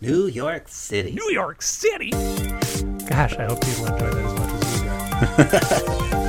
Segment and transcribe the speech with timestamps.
[0.00, 1.10] New York City.
[1.10, 2.10] New York City.
[2.10, 6.14] Gosh, I hope people enjoy that as much as we do.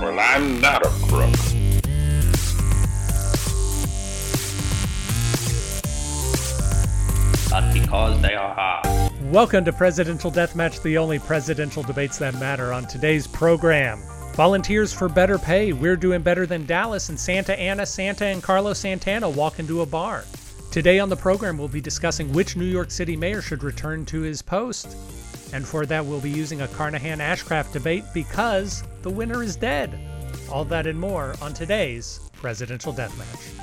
[0.00, 1.34] Well, I'm not a crook.
[7.50, 9.10] But because they are hot.
[9.22, 12.72] Welcome to Presidential Deathmatch, the only presidential debates that matter.
[12.72, 14.00] On today's program,
[14.34, 15.72] volunteers for better pay.
[15.72, 19.86] We're doing better than Dallas, and Santa Ana, Santa, and Carlos Santana walk into a
[19.86, 20.24] bar.
[20.70, 24.20] Today on the program, we'll be discussing which New York City mayor should return to
[24.20, 24.96] his post.
[25.52, 29.98] And for that, we'll be using a Carnahan Ashcraft debate because the winner is dead.
[30.48, 33.56] All that and more on today's Presidential Deathmatch.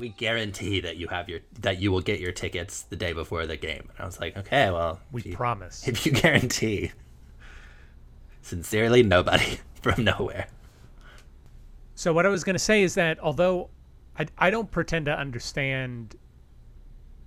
[0.00, 3.46] We guarantee that you have your that you will get your tickets the day before
[3.46, 3.88] the game.
[3.90, 5.86] And I was like, okay, well, We if you, promise.
[5.86, 6.90] if you guarantee.
[8.42, 10.48] Sincerely, nobody from nowhere.
[11.94, 13.70] So what I was going to say is that although
[14.18, 16.16] I, I don't pretend to understand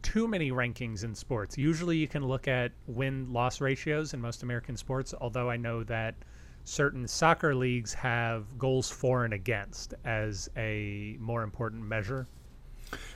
[0.02, 4.76] too many rankings in sports, usually you can look at win-loss ratios in most American
[4.76, 6.16] sports, although I know that
[6.64, 12.28] certain soccer leagues have goals for and against as a more important measure.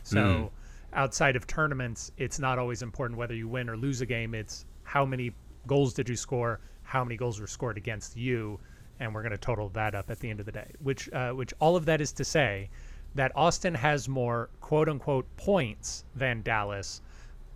[0.03, 0.95] So hmm.
[0.97, 4.33] outside of tournaments, it's not always important whether you win or lose a game.
[4.35, 5.31] It's how many
[5.67, 8.59] goals did you score, how many goals were scored against you,
[9.01, 10.71] and we're going to total that up at the end of the day.
[10.79, 12.69] Which, uh, which all of that is to say
[13.15, 17.01] that Austin has more quote unquote points than Dallas,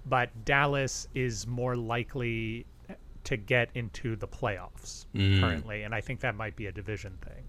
[0.07, 2.65] but Dallas is more likely
[3.23, 5.05] to get into the playoffs
[5.39, 7.43] currently, and I think that might be a division thing.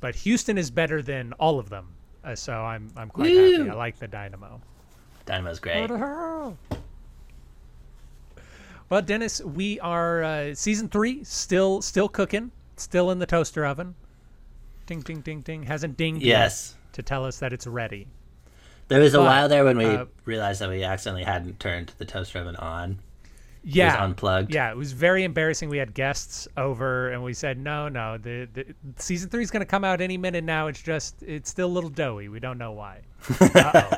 [0.00, 1.88] But Houston is better than all of them,
[2.24, 3.70] uh, so I'm I'm quite happy.
[3.70, 4.60] I like the Dynamo.
[5.24, 5.90] Dynamo's great.
[8.88, 13.94] Well, Dennis, we are uh, season three, still still cooking, still in the toaster oven.
[14.86, 15.64] Ding ding ding ding.
[15.64, 16.74] Hasn't dinged yet Yes.
[16.92, 18.06] to tell us that it's ready.
[18.88, 21.92] There was a But, while there when we uh, realized that we accidentally hadn't turned
[21.98, 22.98] the toaster oven on.
[23.64, 24.54] Yeah, it was unplugged.
[24.54, 25.68] Yeah, it was very embarrassing.
[25.68, 28.64] We had guests over, and we said, "No, no, the, the
[28.96, 30.68] season three is going to come out any minute now.
[30.68, 32.28] It's just it's still a little doughy.
[32.28, 33.00] We don't know why."
[33.40, 33.96] Uh oh,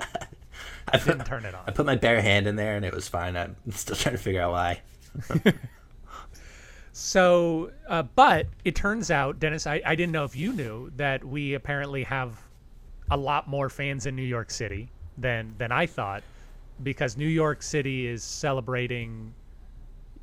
[0.94, 1.64] I put, didn't turn it on.
[1.66, 3.36] I put my bare hand in there and it was fine.
[3.36, 4.80] I'm still trying to figure out why.
[7.00, 11.24] So, uh, but it turns out, Dennis, I, I didn't know if you knew that
[11.24, 12.42] we apparently have
[13.08, 16.24] a lot more fans in New York City than than I thought,
[16.82, 19.32] because New York City is celebrating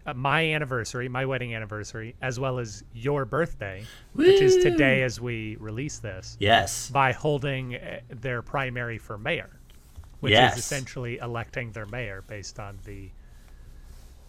[0.06, 5.22] uh, my anniversary, my wedding anniversary, as well as your birthday, which is today as
[5.22, 6.90] we release this, Yes.
[6.90, 9.50] by holding uh, their primary for mayor,
[10.20, 10.58] which Yes.
[10.58, 13.10] is essentially electing their mayor based on the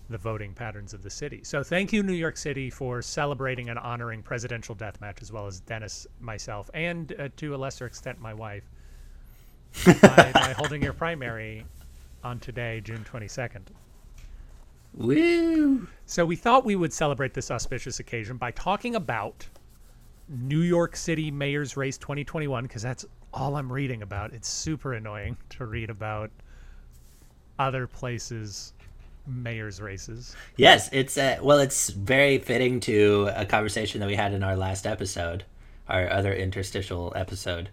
[0.08, 1.40] the voting patterns of the city.
[1.42, 5.60] So thank you, New York City, for celebrating and honoring presidential deathmatch, as well as
[5.60, 8.64] Dennis, myself, and uh, to a lesser extent, my wife,
[9.84, 11.64] by, by holding your primary
[12.22, 13.62] on today, June 22nd.
[14.94, 15.86] Woo!
[16.06, 19.46] So we thought we would celebrate this auspicious occasion by talking about
[20.28, 24.32] New York City Mayor's Race 2021, because that's all I'm reading about.
[24.32, 26.30] It's super annoying to read about
[27.58, 28.72] other places'
[29.26, 30.34] mayor's races.
[30.56, 34.56] Yes, it's a, well, it's very fitting to a conversation that we had in our
[34.56, 35.44] last episode,
[35.88, 37.70] our other interstitial episode,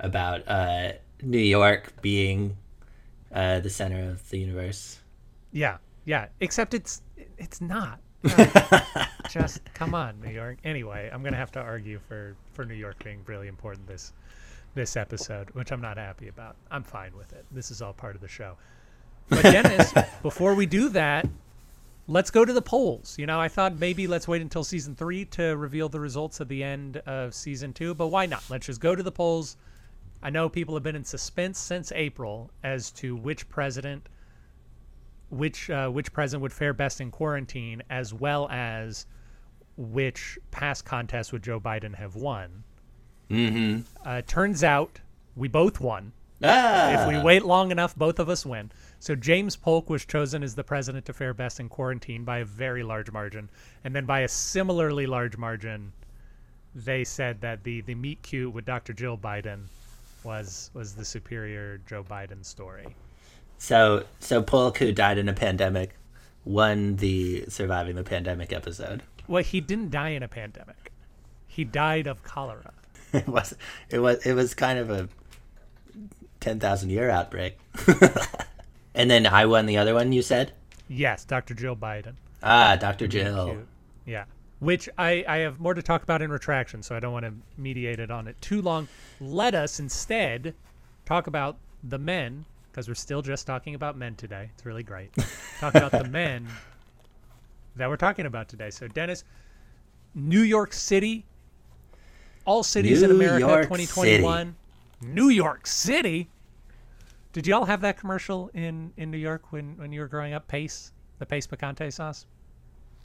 [0.00, 0.92] about uh,
[1.22, 2.56] New York being
[3.32, 5.00] uh, the center of the universe.
[5.52, 6.26] Yeah, yeah.
[6.40, 7.02] Except it's
[7.38, 8.00] it's not.
[8.38, 8.46] No.
[9.30, 10.58] Just come on, New York.
[10.62, 14.12] Anyway, I'm gonna have to argue for for New York being really important this
[14.74, 16.56] this episode, which I'm not happy about.
[16.70, 17.46] I'm fine with it.
[17.50, 18.56] This is all part of the show.
[19.28, 21.28] But Dennis, before we do that,
[22.06, 23.16] let's go to the polls.
[23.18, 26.48] You know, I thought maybe let's wait until season three to reveal the results at
[26.48, 28.44] the end of season two, but why not?
[28.50, 29.56] Let's just go to the polls.
[30.22, 34.08] I know people have been in suspense since April as to which president
[35.30, 39.06] which uh, which president would fare best in quarantine, as well as
[39.78, 42.64] which past contest would Joe Biden have won.
[43.30, 43.80] Mm-hmm.
[44.04, 45.00] Uh, turns out
[45.34, 46.12] we both won.
[46.44, 48.70] Ah, If we wait long enough, both of us win.
[49.02, 52.44] So James Polk was chosen as the president to fare best in quarantine by a
[52.44, 53.50] very large margin,
[53.82, 55.92] and then by a similarly large margin,
[56.72, 58.92] they said that the the meet cute with Dr.
[58.92, 59.64] Jill Biden
[60.22, 62.94] was was the superior Joe Biden story.
[63.58, 65.96] so so Polk, who died in a pandemic,
[66.44, 69.02] won the surviving the pandemic episode.
[69.26, 70.92] Well, he didn't die in a pandemic.
[71.48, 72.72] He died of cholera.
[73.12, 73.56] It was
[73.90, 75.08] it was it was kind of a
[76.38, 77.58] ten thousand year outbreak.
[78.94, 80.12] and then I won the other one.
[80.12, 80.52] You said
[80.88, 81.54] Yes, Dr.
[81.54, 82.14] Jill Biden.
[82.42, 83.06] ah, Dr.
[83.06, 83.46] Jill.
[83.46, 83.68] Cute.
[84.04, 84.24] Yeah.
[84.58, 87.32] which I, I have more to talk about in retraction, so I don't want to
[87.56, 88.88] mediate it on it too long.
[89.20, 90.54] Let us instead
[91.06, 94.50] talk about the men, because we're still just talking about men today.
[94.54, 95.10] It's really great.
[95.60, 96.46] talk about the men
[97.76, 98.70] that we're talking about today.
[98.70, 99.24] So, Dennis,
[100.14, 101.24] New York City,
[102.44, 104.54] all cities in America York 2021.
[105.00, 106.28] New York City.
[107.32, 110.48] Did y'all have that commercial in, in New York when, when you were growing up?
[110.48, 112.26] Pace, the Pace Picante sauce?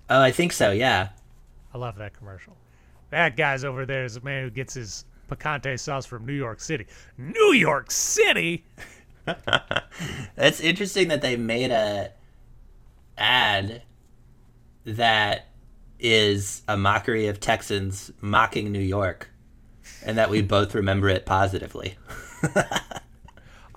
[0.09, 0.71] Oh, I think so.
[0.71, 1.09] Yeah.
[1.73, 2.57] I love that commercial.
[3.09, 6.59] That guy's over there is a man who gets his picante sauce from New York
[6.59, 6.87] City.
[7.17, 8.65] New York City?
[10.35, 12.11] That's interesting that they made a
[13.17, 13.83] ad
[14.85, 15.47] that
[15.99, 19.29] is a mockery of Texans mocking New York,
[20.05, 21.97] and that we both remember it positively.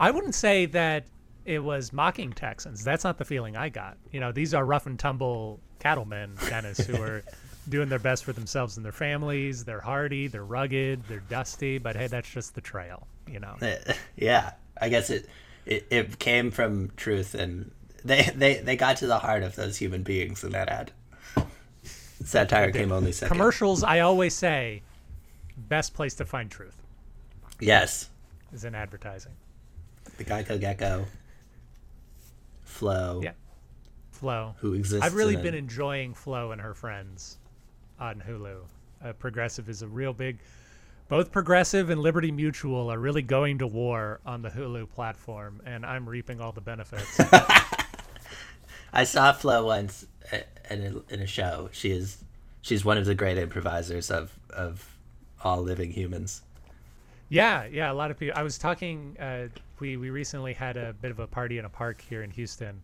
[0.00, 1.04] I wouldn't say that
[1.44, 2.82] it was mocking Texans.
[2.82, 3.98] That's not the feeling I got.
[4.10, 7.22] You know, these are rough and tumble cattlemen, Dennis, who are
[7.68, 9.64] doing their best for themselves and their families.
[9.64, 13.56] They're hardy, they're rugged, they're dusty, but hey, that's just the trail, you know.
[13.60, 15.28] Eh, yeah, I guess it,
[15.66, 17.70] it it came from truth, and
[18.02, 20.92] they they they got to the heart of those human beings in that ad.
[22.24, 23.34] Satire came only second.
[23.34, 24.82] Commercials, I always say,
[25.56, 26.76] best place to find truth
[27.58, 28.10] Yes,
[28.52, 29.32] is in advertising.
[30.20, 31.06] The Geico Gecko,
[32.64, 33.32] Flo, Yeah.
[34.10, 34.54] Flo.
[34.58, 35.04] who exists.
[35.04, 37.38] I've really been enjoying Flo and her friends
[37.98, 38.58] on Hulu.
[39.02, 40.38] Uh, Progressive is a real big.
[41.08, 45.84] Both Progressive and Liberty Mutual are really going to war on the Hulu platform, and
[45.86, 47.18] I'm reaping all the benefits.
[48.92, 50.06] I saw Flo once
[50.70, 51.70] in a, in a show.
[51.72, 52.22] She is
[52.60, 54.86] she's one of the great improvisers of of
[55.42, 56.42] all living humans.
[57.30, 58.38] yeah, yeah, a lot of people.
[58.38, 59.16] I was talking.
[59.18, 59.48] Uh,
[59.80, 62.82] we we recently had a bit of a party in a park here in Houston,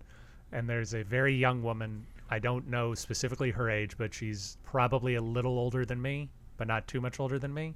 [0.53, 2.07] and there's a very young woman.
[2.31, 6.67] I don't know specifically her age, but she's probably a little older than me, but
[6.67, 7.75] not too much older than me.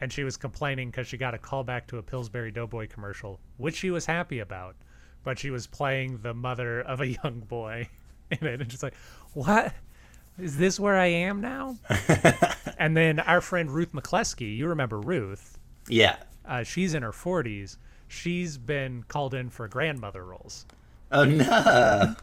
[0.00, 3.40] and she was complaining because she got a call back to a Pillsbury Doughboy commercial,
[3.56, 4.76] which she was happy about,
[5.24, 7.88] but she was playing the mother of a young boy
[8.30, 8.94] in it, and she's like,
[9.34, 9.72] "What
[10.38, 10.78] is this?
[10.78, 11.76] Where I am now?"
[12.78, 15.58] and then our friend Ruth McCleskey, you remember Ruth?
[15.88, 16.16] Yeah.
[16.46, 17.78] Uh, she's in her forties.
[18.08, 20.66] She's been called in for grandmother roles.
[21.12, 22.16] Oh no.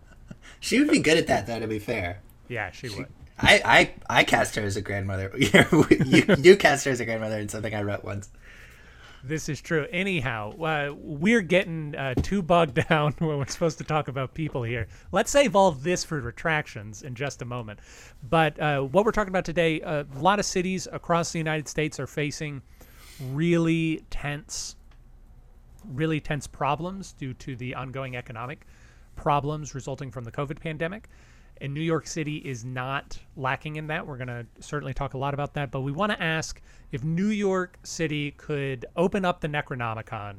[0.60, 1.60] she would be good at that, though.
[1.60, 3.06] To be fair, Yeah, she would.
[3.38, 5.32] I I, I cast her as a grandmother.
[5.38, 8.28] you you cast her as a grandmother in something I wrote once.
[9.24, 9.86] This is true.
[9.90, 14.62] Anyhow, uh, we're getting uh, too bogged down when we're supposed to talk about people
[14.62, 14.86] here.
[15.10, 17.80] Let's save all this for retractions in just a moment.
[18.28, 21.98] But uh, what we're talking about today, a lot of cities across the United States
[21.98, 22.62] are facing
[23.32, 24.76] really tense,
[25.88, 28.66] really tense problems due to the ongoing economic
[29.16, 31.08] problems resulting from the COVID pandemic.
[31.60, 34.06] And New York City is not lacking in that.
[34.06, 35.72] We're going to certainly talk a lot about that.
[35.72, 36.62] But we want to ask
[36.92, 40.36] if New York City could open up the Necronomicon,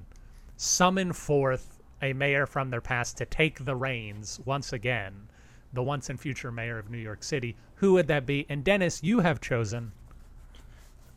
[0.55, 5.27] summon forth a mayor from their past to take the reins once again,
[5.73, 8.45] the once and future mayor of New York City, who would that be?
[8.47, 9.91] And Dennis, you have chosen.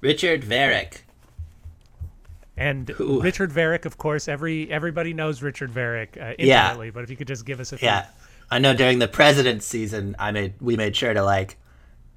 [0.01, 1.05] Richard Varick.
[2.63, 6.77] And Who- Richard Varick, of course, every everybody knows Richard Varick uh, Yeah.
[6.95, 8.07] But if you could just give us a few Yeah,
[8.51, 8.75] I know.
[8.75, 11.57] During the president's season, I made we made sure to like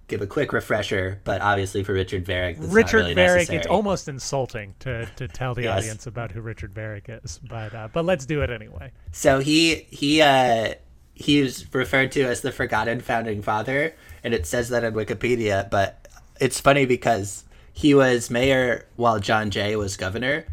[0.07, 1.19] give a quick refresher.
[1.23, 3.37] But obviously, for Richard Varick, Richard really Varick.
[3.39, 3.57] necessary.
[3.57, 5.77] It's almost insulting to to tell the Yes.
[5.79, 8.91] audience about who Richard Varick is, but uh, but let's do it anyway.
[9.11, 10.75] So he he uh
[11.15, 15.69] he was referred to as the forgotten founding father, and it says that on Wikipedia.
[15.69, 16.07] But
[16.39, 17.45] it's funny because
[17.77, 20.45] he was mayor while John Jay was governor.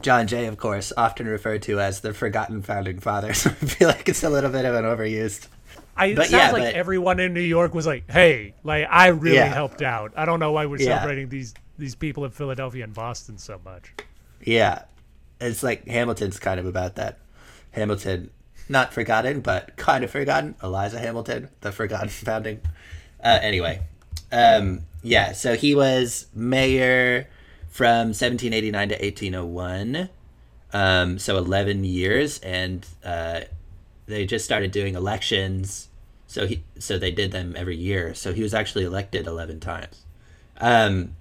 [0.00, 3.34] John Jay, of course, often referred to as the forgotten founding father.
[3.34, 5.48] So I feel like it's a little bit of an overused.
[5.96, 8.86] I, it But sounds yeah, like but- everyone in New York was like, "Hey, like
[8.90, 9.52] I really Yeah.
[9.52, 10.12] helped out.
[10.16, 10.96] I don't know why we're Yeah.
[10.96, 13.92] celebrating these these people in Philadelphia and Boston so much."
[14.42, 14.84] Yeah,
[15.42, 17.18] it's like Hamilton's kind of about that.
[17.72, 18.30] Hamilton,
[18.70, 20.54] not forgotten, but kind of forgotten.
[20.62, 22.60] Eliza Hamilton, the forgotten founding.
[23.22, 23.82] Uh, anyway,
[24.32, 25.32] um, yeah.
[25.32, 27.28] So he was mayor
[27.68, 30.08] from 1789 to 1801.
[30.74, 33.40] Um, so 11 years, and uh,
[34.06, 35.88] they just started doing elections.
[36.26, 38.14] So he, so they did them every year.
[38.14, 40.06] So he was actually elected 11 times.
[40.58, 41.16] Um,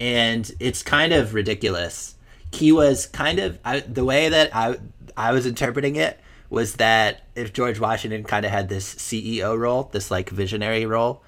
[0.00, 2.14] and it's kind of ridiculous.
[2.52, 4.78] He was kind of I, the way that I
[5.16, 6.18] I was interpreting it
[6.50, 11.22] was that if George Washington kind of had this CEO role, this like visionary role,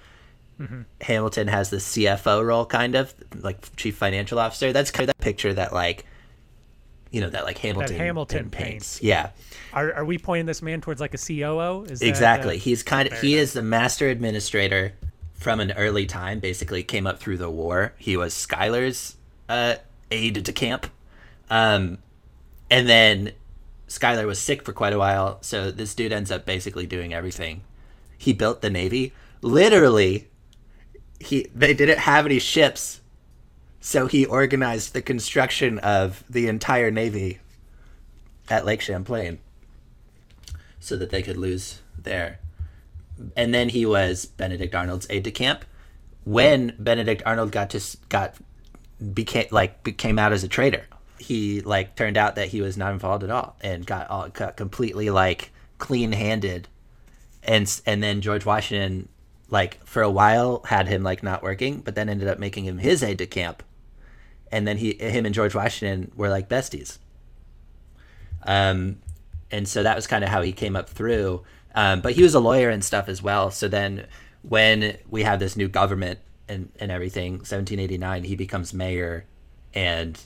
[1.00, 4.72] Hamilton has the CFO role, kind of like chief financial officer.
[4.72, 6.06] That's kind of the picture that like,
[7.10, 8.98] you know, that like Hamilton Hamilton paints.
[8.98, 9.02] paints.
[9.02, 9.30] Yeah,
[9.72, 11.84] Are are we pointing this man towards like a COO?
[11.84, 12.58] Is that, uh, exactly.
[12.58, 13.42] He's kind of he enough.
[13.42, 14.94] is the master administrator
[15.34, 16.40] from an early time.
[16.40, 17.92] Basically, came up through the war.
[17.98, 19.16] He was Schuyler's
[19.48, 19.76] uh,
[20.10, 20.88] aide de camp,
[21.50, 21.98] um,
[22.70, 23.32] and then
[23.88, 25.38] Schuyler was sick for quite a while.
[25.42, 27.62] So this dude ends up basically doing everything.
[28.18, 29.12] He built the navy.
[29.42, 30.28] Literally,
[31.20, 33.00] he they didn't have any ships,
[33.80, 37.38] so he organized the construction of the entire navy
[38.48, 39.38] at Lake Champlain,
[40.78, 42.38] so that they could lose there
[43.36, 45.64] and then he was Benedict Arnold's aide de camp.
[46.24, 48.34] When Benedict Arnold got to got
[49.14, 50.86] became like became out as a traitor,
[51.18, 54.56] he like turned out that he was not involved at all and got all got
[54.56, 56.68] completely like clean handed,
[57.42, 59.08] and and then George Washington
[59.48, 62.78] like for a while had him like not working, but then ended up making him
[62.78, 63.62] his aide de camp,
[64.50, 66.98] and then he him and George Washington were like besties.
[68.44, 68.98] Um,
[69.50, 71.44] and so that was kind of how he came up through
[71.76, 73.50] um, but he was a lawyer and stuff as well.
[73.50, 74.06] So then
[74.42, 79.26] when we have this new government and, and everything, 1789, he becomes mayor
[79.74, 80.18] and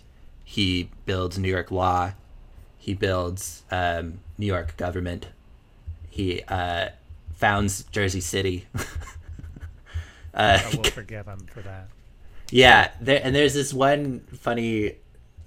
[0.44, 2.12] he builds New York law.
[2.78, 5.26] He builds um, New York government.
[6.08, 6.90] He uh,
[7.40, 8.66] founds Jersey City.
[10.34, 11.88] uh, I will forgive him for that.
[12.50, 14.96] Yeah, there, and there's this one funny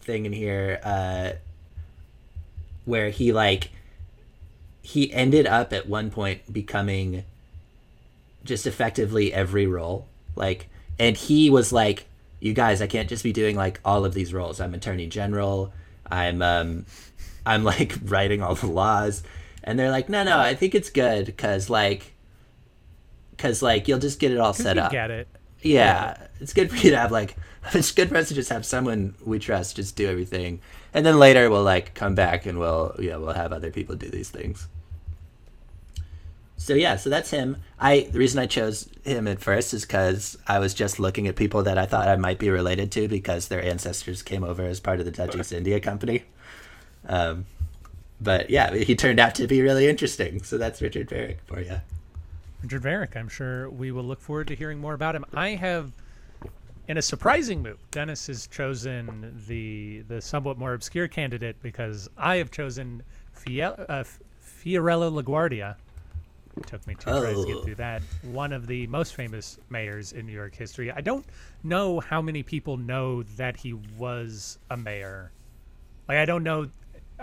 [0.01, 1.33] thing in here uh,
[2.85, 3.69] where he like
[4.81, 7.23] he ended up at one point becoming
[8.43, 10.07] just effectively every role.
[10.35, 12.07] Like, and he was like,
[12.39, 14.59] "You guys, I can't just be doing like all of these roles.
[14.59, 15.71] I'm attorney general.
[16.09, 16.85] I'm um,
[17.45, 19.21] I'm like writing all the laws."
[19.63, 22.13] And they're like, "No, no, I think it's good because like,
[23.31, 24.91] because like you'll just get it all set up.
[24.91, 25.27] Get it?
[25.61, 27.35] Yeah, yeah, it's good for you to have like,
[27.73, 30.59] it's good for us to just have someone we trust just do everything."
[30.93, 34.09] and then later we'll like come back and we'll yeah we'll have other people do
[34.09, 34.67] these things
[36.55, 40.37] so yeah so that's him i the reason i chose him at first is because
[40.47, 43.47] i was just looking at people that i thought i might be related to because
[43.47, 46.23] their ancestors came over as part of the dutch east india company
[47.05, 47.45] um,
[48.23, 51.79] but yeah he turned out to be really interesting so that's richard varick for you
[52.63, 55.91] richard varick i'm sure we will look forward to hearing more about him i have
[56.87, 62.37] in a surprising move, Dennis has chosen the the somewhat more obscure candidate because I
[62.37, 64.03] have chosen Fiel, uh,
[64.41, 65.75] Fiorello LaGuardia.
[66.57, 67.21] It took me two oh.
[67.21, 68.01] tries to get through that.
[68.23, 70.91] One of the most famous mayors in New York history.
[70.91, 71.25] I don't
[71.63, 75.31] know how many people know that he was a mayor.
[76.07, 76.69] Like I don't know.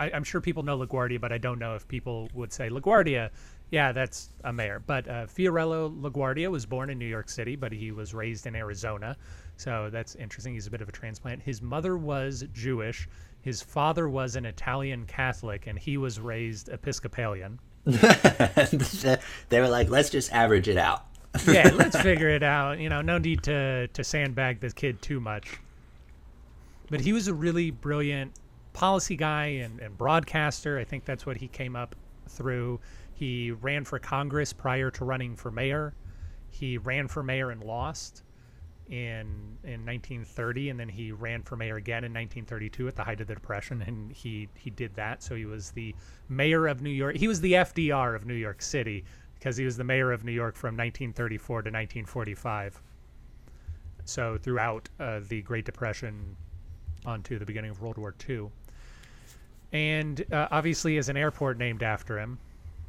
[0.00, 3.30] I, am sure people know LaGuardia, but I don't know if people would say LaGuardia.
[3.70, 4.82] Yeah, that's a mayor.
[4.84, 8.56] But uh, Fiorello LaGuardia was born in New York City, but he was raised in
[8.56, 9.16] Arizona.
[9.58, 10.54] So that's interesting.
[10.54, 11.42] He's a bit of a transplant.
[11.42, 13.08] His mother was Jewish.
[13.42, 17.60] His father was an Italian Catholic, and he was raised Episcopalian.
[17.84, 21.04] they were like, let's just average it out.
[21.46, 22.78] yeah, let's figure it out.
[22.80, 25.58] You know, no need to to sandbag this kid too much.
[26.90, 28.32] But he was a really brilliant
[28.72, 30.78] policy guy and, and broadcaster.
[30.78, 31.94] I think that's what he came up
[32.28, 32.80] through.
[33.12, 35.94] He ran for Congress prior to running for mayor.
[36.48, 38.22] He ran for mayor and lost
[38.88, 43.20] in in 1930, and then he ran for mayor again in 1932 at the height
[43.20, 45.22] of the Depression, and he he did that.
[45.22, 45.94] So he was the
[46.28, 47.16] mayor of New York.
[47.16, 50.32] He was the FDR of New York City because he was the mayor of New
[50.32, 52.82] York from 1934 to 1945.
[54.04, 56.36] So throughout uh, the Great Depression,
[57.06, 58.50] onto the beginning of World War II,
[59.72, 62.38] and uh, obviously is an airport named after him.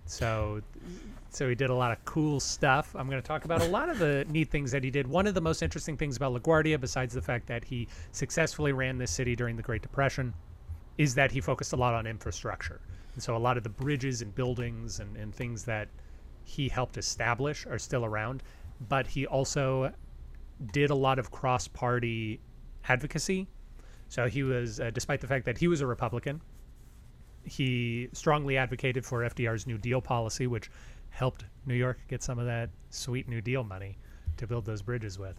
[0.06, 0.62] So
[1.30, 2.94] so he did a lot of cool stuff.
[2.94, 5.08] I'm going to talk about a lot of the neat things that he did.
[5.08, 8.98] One of the most interesting things about LaGuardia, besides the fact that he successfully ran
[8.98, 10.34] this city during the Great Depression,
[10.98, 12.82] is that he focused a lot on infrastructure.
[13.14, 15.88] And so a lot of the bridges and buildings and, and things that
[16.44, 18.44] he helped establish are still around.
[18.90, 19.94] But he also
[20.74, 22.42] did a lot of cross party
[22.90, 23.48] advocacy.
[24.10, 26.42] So he was, uh, despite the fact that he was a Republican,
[27.44, 30.70] he strongly advocated for FDR's New Deal policy, which
[31.10, 33.98] helped New York get some of that sweet New Deal money
[34.38, 35.36] to build those bridges with.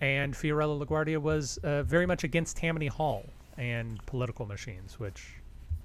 [0.00, 3.24] And Fiorello LaGuardia was uh, very much against Tammany Hall
[3.56, 5.34] and political machines, which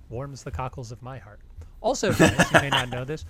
[0.09, 1.39] warms the cockles of my heart.
[1.81, 3.25] Also, Dennis, you may not know this.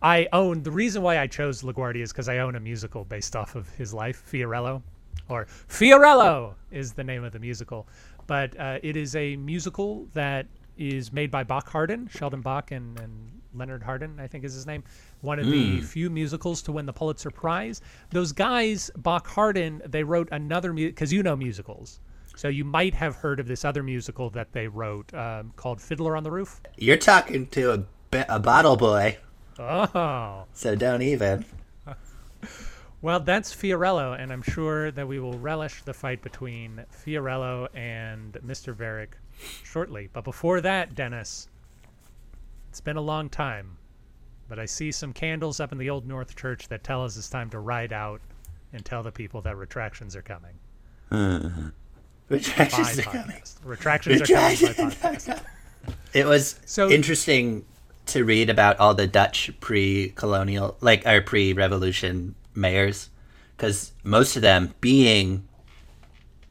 [0.00, 3.36] I own the reason why I chose LaGuardia is because I own a musical based
[3.36, 4.82] off of his life, Fiorello,
[5.28, 7.86] or Fiorello is the name of the musical.
[8.26, 10.46] But uh, it is a musical that
[10.78, 14.66] is made by Bock Hardin, Sheldon Bock, and, and Leonard Hardin, I think is his
[14.66, 14.84] name,
[15.20, 15.50] one of mm.
[15.50, 15.84] the hmm.
[15.84, 17.80] few musicals to win the Pulitzer Prize.
[18.10, 22.00] Those guys, Bock Hardin, they wrote another because you know musicals.
[22.36, 26.16] So you might have heard of this other musical that they wrote um, called Fiddler
[26.16, 26.60] on the Roof.
[26.76, 29.18] You're talking to a, a bottle boy.
[29.58, 30.44] Oh.
[30.52, 31.44] So don't even.
[33.00, 38.32] Well, that's Fiorello, and I'm sure that we will relish the fight between Fiorello and
[38.44, 38.74] Mr.
[38.74, 39.10] Varick
[39.64, 40.08] shortly.
[40.12, 41.48] But before that, Dennis,
[42.70, 43.76] it's been a long time,
[44.48, 47.28] but I see some candles up in the Old North Church that tell us it's
[47.30, 48.20] time to ride out
[48.72, 50.52] and tell the people that retractions are coming.
[51.10, 51.50] By
[52.28, 53.36] Retractions are coming.
[53.36, 53.56] podcast.
[53.64, 55.42] Retractions are coming by Retractions podcast.
[56.12, 57.64] It was So- interesting
[58.06, 63.10] to read about all the Dutch pre-colonial, like our pre-revolution mayors,
[63.56, 65.46] because most of them, being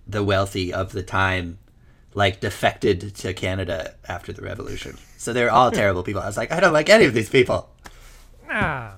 [0.08, 1.58] the wealthy of the time,
[2.18, 4.98] like defected to Canada after the revolution.
[5.18, 6.20] So they're all terrible people.
[6.20, 7.70] I was like, I don't like any of these people.
[8.50, 8.96] Ah.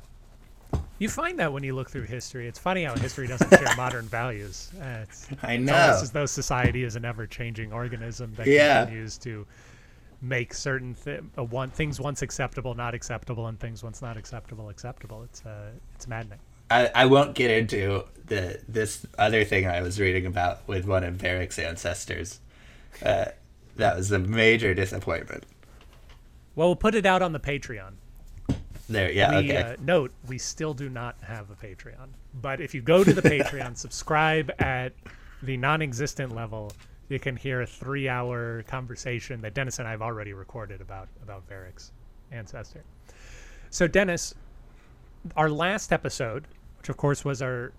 [0.99, 2.47] You find that when you look through history.
[2.47, 4.71] It's funny how history doesn't share modern values.
[4.81, 5.75] Uh, it's, I it's know.
[5.75, 8.85] almost as though society is an ever-changing organism that Yeah.
[8.85, 9.45] continues to
[10.21, 14.69] make certain th- uh, one things once acceptable not acceptable and things once not acceptable
[14.69, 15.23] acceptable.
[15.23, 16.39] It's uh, it's maddening.
[16.71, 21.03] I, I won't get into the this other thing I was reading about with one
[21.03, 22.39] of Varick's ancestors.
[23.03, 23.25] Uh,
[23.75, 25.45] that was a major disappointment.
[26.55, 27.93] Well, we'll put it out on the Patreon.
[28.89, 29.61] There, yeah, we, okay.
[29.61, 32.09] uh, note we still do not have a Patreon,
[32.41, 34.93] but if you go to the Patreon, subscribe at
[35.43, 36.71] the non-existent level,
[37.07, 41.47] you can hear a three-hour conversation that Dennis and I have already recorded about about
[41.47, 41.91] Varick's
[42.31, 42.83] ancestor.
[43.69, 44.33] So, Dennis,
[45.35, 46.47] our last episode,
[46.79, 47.71] which of course was our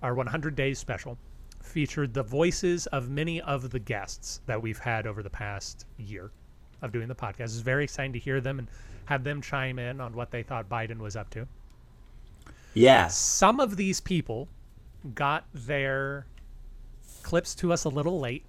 [0.00, 1.18] our 100 days special,
[1.62, 6.30] featured the voices of many of the guests that we've had over the past year
[6.82, 7.44] of doing the podcast.
[7.44, 8.68] It's very exciting to hear them and
[9.06, 11.46] have them chime in on what they thought Biden was up to.
[12.74, 14.48] yeah, Some of these people
[15.14, 16.26] got their
[17.22, 18.44] clips to us a little late.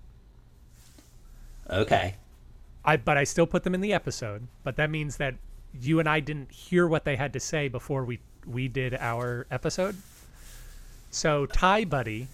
[1.69, 2.15] okay.
[2.85, 4.47] I but I still put them in the episode.
[4.63, 5.35] But that means that
[5.79, 9.47] you and I didn't hear what they had to say before we we did our
[9.49, 9.95] episode.
[11.09, 12.27] So Ty Buddy,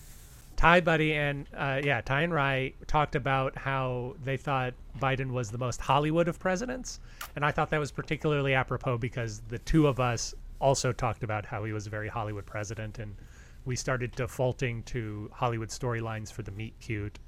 [0.60, 5.50] Ty Buddy, and uh, yeah, Ty and Rye talked about how they thought Biden was
[5.50, 7.00] the most Hollywood of presidents,
[7.38, 11.46] and I thought that was particularly apropos because the two of us also talked about
[11.46, 13.16] how he was a very Hollywood president, and
[13.64, 17.20] we started defaulting to Hollywood storylines for the meet cute,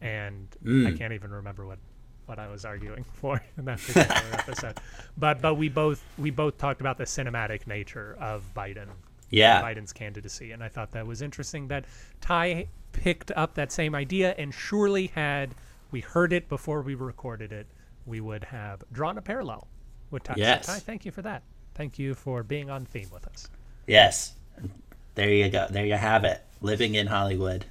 [0.00, 1.78] and I can't even remember what
[2.24, 4.78] what I was arguing for in that particular episode.
[5.18, 8.88] But but we both we both talked about the cinematic nature of Biden
[9.32, 10.52] Yeah, Biden's candidacy.
[10.52, 11.86] And I thought that was interesting that
[12.20, 15.54] Ty picked up that same idea and surely had
[15.90, 17.66] we heard it before we recorded it,
[18.06, 19.66] we would have drawn a parallel
[20.10, 20.34] with Ty.
[20.34, 20.66] So Yes.
[20.66, 21.42] Ty, thank you for that.
[21.74, 23.48] Thank you for being on theme with us.
[23.86, 24.34] yes.
[25.14, 25.66] There you go.
[25.68, 26.42] There you have it.
[26.62, 27.66] Living in Hollywood,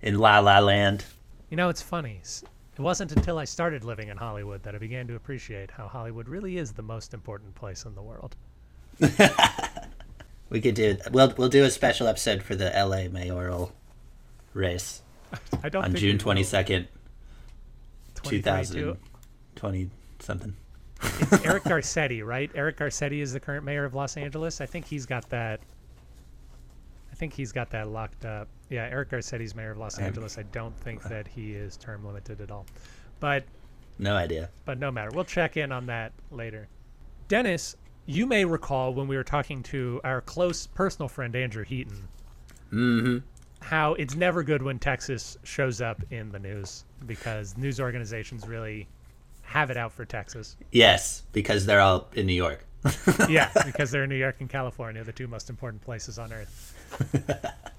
[0.00, 1.04] in La La Land.
[1.50, 2.20] You know, it's funny.
[2.22, 6.28] It wasn't until I started living in Hollywood that I began to appreciate how Hollywood
[6.28, 8.36] really is the most important place in the world.
[10.50, 10.96] We could do.
[11.12, 13.08] We'll we'll do a special episode for the L.A.
[13.08, 13.72] mayoral
[14.54, 15.02] race
[15.62, 16.88] I don't on June twenty second,
[18.22, 18.42] two 2022.
[18.42, 18.98] thousand
[19.56, 20.56] twenty something.
[21.02, 22.50] It's Eric Garcetti, right?
[22.54, 24.60] Eric Garcetti is the current mayor of Los Angeles.
[24.60, 25.60] I think he's got that.
[27.12, 28.48] I think he's got that locked up.
[28.70, 30.38] Yeah, Eric Garcetti's mayor of Los Angeles.
[30.38, 32.64] I don't think uh, that he is term limited at all.
[33.20, 33.44] But
[33.98, 34.50] No idea.
[34.64, 35.10] but no matter.
[35.12, 36.68] We'll check in on that later.
[37.28, 37.76] Dennis,
[38.08, 42.08] you may recall when we were talking to our close personal friend Andrew Heaton.
[42.72, 43.18] Mm-hmm.
[43.60, 48.88] How it's never good when Texas shows up in the news because news organizations really
[49.42, 50.56] have it out for Texas.
[50.72, 52.64] Yes, because they're all in New York.
[53.28, 57.44] yeah, because they're in New York and California, the two most important places on earth.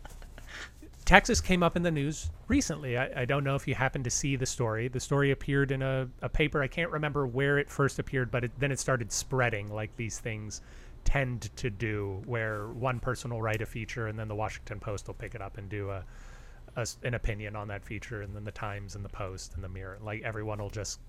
[1.10, 2.96] Texas came up in the news recently.
[2.96, 4.90] I, I don't know if you happened to see the story.
[4.90, 6.62] The story appeared in a, a paper.
[6.62, 10.20] I can't remember where it first appeared, but it, then it started spreading like these
[10.20, 10.62] things
[11.06, 15.08] tend to do, where one person will write a feature and then the Washington Post
[15.08, 16.04] will pick it up and do a,
[16.76, 19.70] a an opinion on that feature, and then the Times and the Post and the
[19.70, 19.98] Mirror.
[20.04, 21.00] Like everyone will just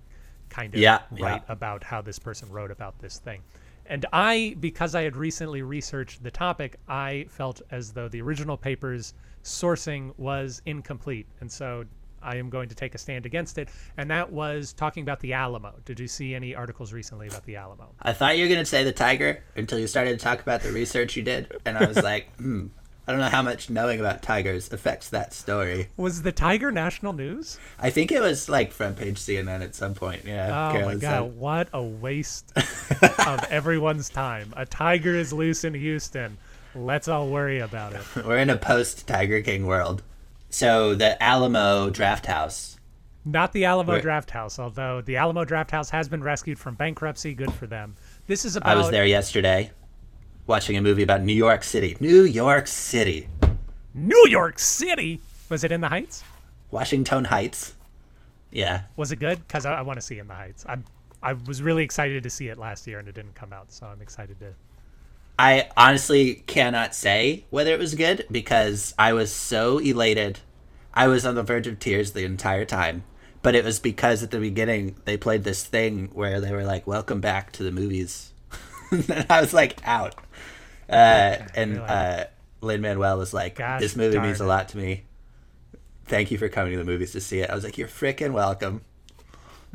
[0.48, 1.52] kind of Yeah, write yeah.
[1.52, 3.42] about how this person wrote about this thing.
[3.84, 8.56] And I, because I had recently researched the topic, I felt as though the original
[8.56, 9.12] paper's
[9.44, 11.26] sourcing was incomplete.
[11.40, 11.84] And so
[12.22, 13.68] I am going to take a stand against it.
[13.96, 15.74] And that was talking about the Alamo.
[15.84, 17.90] Did you see any articles recently about the Alamo?
[18.02, 20.72] I thought you were gonna say the tiger until you started to talk about the
[20.72, 22.66] research you did, and I was like, hmm,
[23.06, 25.88] I don't know how much knowing about tigers affects that story.
[25.96, 27.58] Was the tiger national news?
[27.78, 30.24] I think it was like front page CNN at some point.
[30.24, 30.72] Yeah.
[30.72, 31.36] Oh my God, said.
[31.36, 32.52] what a waste
[33.02, 34.52] of everyone's time.
[34.56, 36.38] A tiger is loose in Houston.
[36.74, 38.02] Let's all worry about it.
[38.24, 40.02] We're in a post Tiger King world.
[40.50, 42.78] So the Alamo Draft House.
[43.24, 44.02] Not the Alamo Wait.
[44.02, 47.34] Draft House, although the Alamo Draft House has been rescued from bankruptcy.
[47.34, 47.94] Good for them.
[48.26, 49.70] This is about I was there yesterday.
[50.46, 51.96] watching a movie about New York City.
[52.00, 53.28] New York City.
[53.94, 55.20] New York City.
[55.48, 56.24] Was it in the Heights?
[56.70, 57.74] Washington Heights.
[58.50, 58.82] Yeah.
[58.96, 59.46] Was it good?
[59.46, 60.64] Because I, I want to see In the Heights.
[60.68, 60.84] I'm,
[61.22, 63.86] I was really excited to see it last year and it didn't come out, so
[63.86, 64.54] I'm excited to.
[65.40, 70.40] I honestly cannot say whether it was good because I was so elated.
[70.92, 73.04] I was on the verge of tears the entire time.
[73.40, 76.86] But it was because at the beginning they played this thing where they were like,
[76.86, 78.34] "Welcome back to the movies,"
[78.90, 80.14] and I was like out.
[80.90, 82.24] Uh, and uh,
[82.60, 85.04] Lin Manuel was like, Gosh "This movie means a lot to me.
[86.04, 88.32] Thank you for coming to the movies to see it." I was like, "You're freaking
[88.32, 88.82] welcome."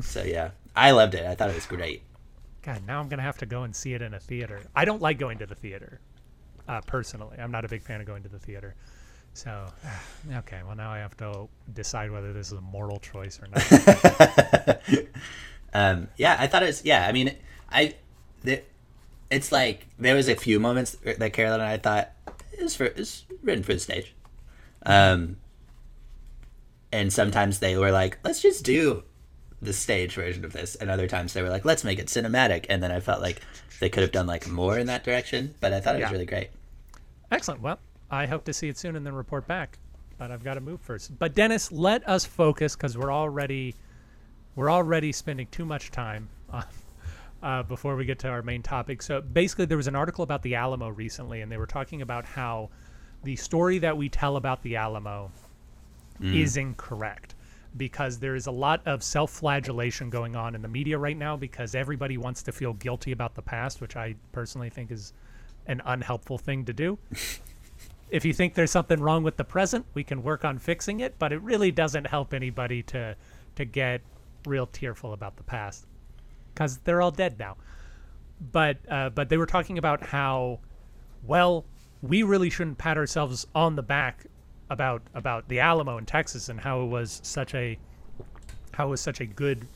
[0.00, 1.26] So yeah, I loved it.
[1.26, 2.04] I thought it was great.
[2.66, 4.60] God, now I'm gonna have to go and see it in a theater.
[4.74, 6.00] I don't like going to the theater,
[6.66, 7.38] uh, personally.
[7.38, 8.74] I'm not a big fan of going to the theater.
[9.34, 9.66] So,
[10.38, 14.80] okay, well now I have to decide whether this is a moral choice or not.
[15.74, 16.84] um, yeah, I thought it was.
[16.84, 17.36] Yeah, I mean,
[17.70, 17.94] I,
[18.42, 18.62] the,
[19.30, 22.10] it's like there was a few moments that Carolyn and I thought
[22.60, 24.12] was for was written for the stage,
[24.84, 25.36] um,
[26.90, 29.04] and sometimes they were like, let's just do
[29.62, 32.66] the stage version of this, and other times they were like, let's make it cinematic,
[32.68, 33.40] and then I felt like
[33.80, 36.26] they could have done like more in that direction, but I thought it was really
[36.26, 36.50] great.
[37.30, 37.60] Excellent.
[37.60, 37.78] Well,
[38.10, 39.78] I hope to see it soon and then report back.
[40.18, 41.18] But I've got to move first.
[41.18, 43.74] But Dennis, let us focus because we're already
[44.54, 46.64] we're already spending too much time on,
[47.42, 49.02] uh, before we get to our main topic.
[49.02, 52.24] So basically, there was an article about the Alamo recently, and they were talking about
[52.24, 52.70] how
[53.24, 55.30] the story that we tell about the Alamo
[56.22, 57.34] is incorrect
[57.76, 61.74] because there is a lot of self-flagellation going on in the media right now because
[61.74, 65.12] everybody wants to feel guilty about the past, which I personally think is
[65.66, 66.98] an unhelpful thing to do.
[68.10, 71.18] if you think there's something wrong with the present, we can work on fixing it,
[71.18, 73.16] but it really doesn't help anybody to
[73.56, 74.02] to get
[74.46, 75.86] real tearful about the past
[76.52, 77.56] because they're all dead now.
[78.52, 80.60] But uh, but they were talking about how
[81.24, 81.64] well
[82.02, 84.26] we really shouldn't pat ourselves on the back
[84.70, 87.78] about about the Alamo in Texas and how it was such a
[88.72, 89.66] how it was such a good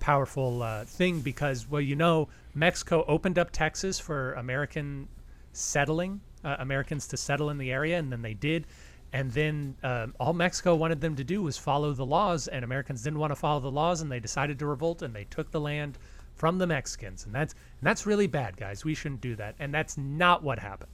[0.00, 5.08] powerful uh, thing because well you know Mexico opened up Texas for American
[5.52, 8.66] settling uh, Americans to settle in the area and then they did.
[9.12, 13.02] And then um, all Mexico wanted them to do was follow the laws and Americans
[13.02, 15.60] didn't want to follow the laws and they decided to revolt and they took the
[15.60, 15.98] land
[16.34, 17.24] from the Mexicans.
[17.24, 18.84] And that's and that's really bad guys.
[18.84, 19.54] We shouldn't do that.
[19.58, 20.92] And that's not what happened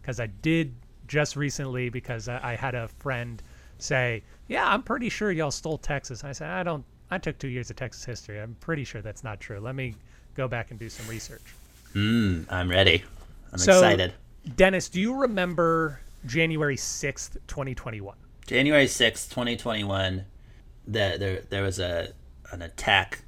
[0.00, 0.74] because I did
[1.06, 3.42] just recently because I, I had a friend
[3.78, 6.84] say, "Yeah, I'm pretty sure y'all stole Texas." I said, "I don't.
[7.10, 8.40] I took two years of Texas history.
[8.40, 9.60] I'm pretty sure that's not true.
[9.60, 9.94] Let me
[10.34, 11.42] go back and do some research."
[11.94, 13.04] Mm, I'm ready.
[13.52, 14.12] I'm So- excited.
[14.56, 18.16] Dennis, do you remember January sixth, 2021?
[18.46, 20.24] January sixth, 2021,
[20.86, 22.12] the, there there was a
[22.52, 23.22] an attack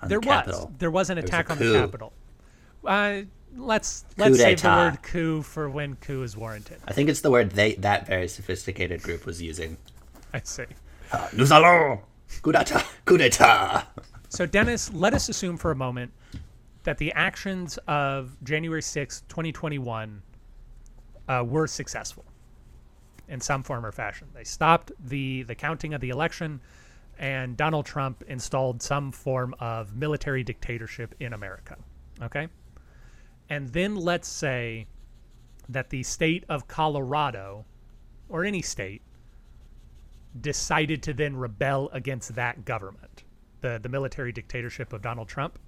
[0.00, 0.72] on There the was Capitol.
[0.78, 1.72] there was an was attack on the.
[1.74, 2.12] Capitol.
[2.86, 3.22] Uh,
[3.56, 6.78] let's let's save the word coup for when coup is warranted.
[6.86, 9.76] I think it's the word they that very sophisticated group was using.
[10.32, 10.64] I see.
[11.12, 12.00] Uh, nous allons
[12.42, 13.84] coup d'état, coup d'état.
[14.28, 16.12] So, Dennis, let us assume for a moment
[16.84, 20.22] that the actions of January 6, 2021
[21.28, 22.24] uh, were successful
[23.28, 24.28] in some form or fashion.
[24.32, 26.60] They stopped the, the counting of the election,
[27.18, 31.76] and Donald Trump installed some form of military dictatorship in America.
[32.22, 32.46] Okay?
[33.50, 34.86] And then let's say
[35.68, 37.64] that the state of Colorado,
[38.28, 39.02] or any state,
[40.40, 43.24] decided to then rebel against that government,
[43.60, 45.58] the the military dictatorship of Donald Trump,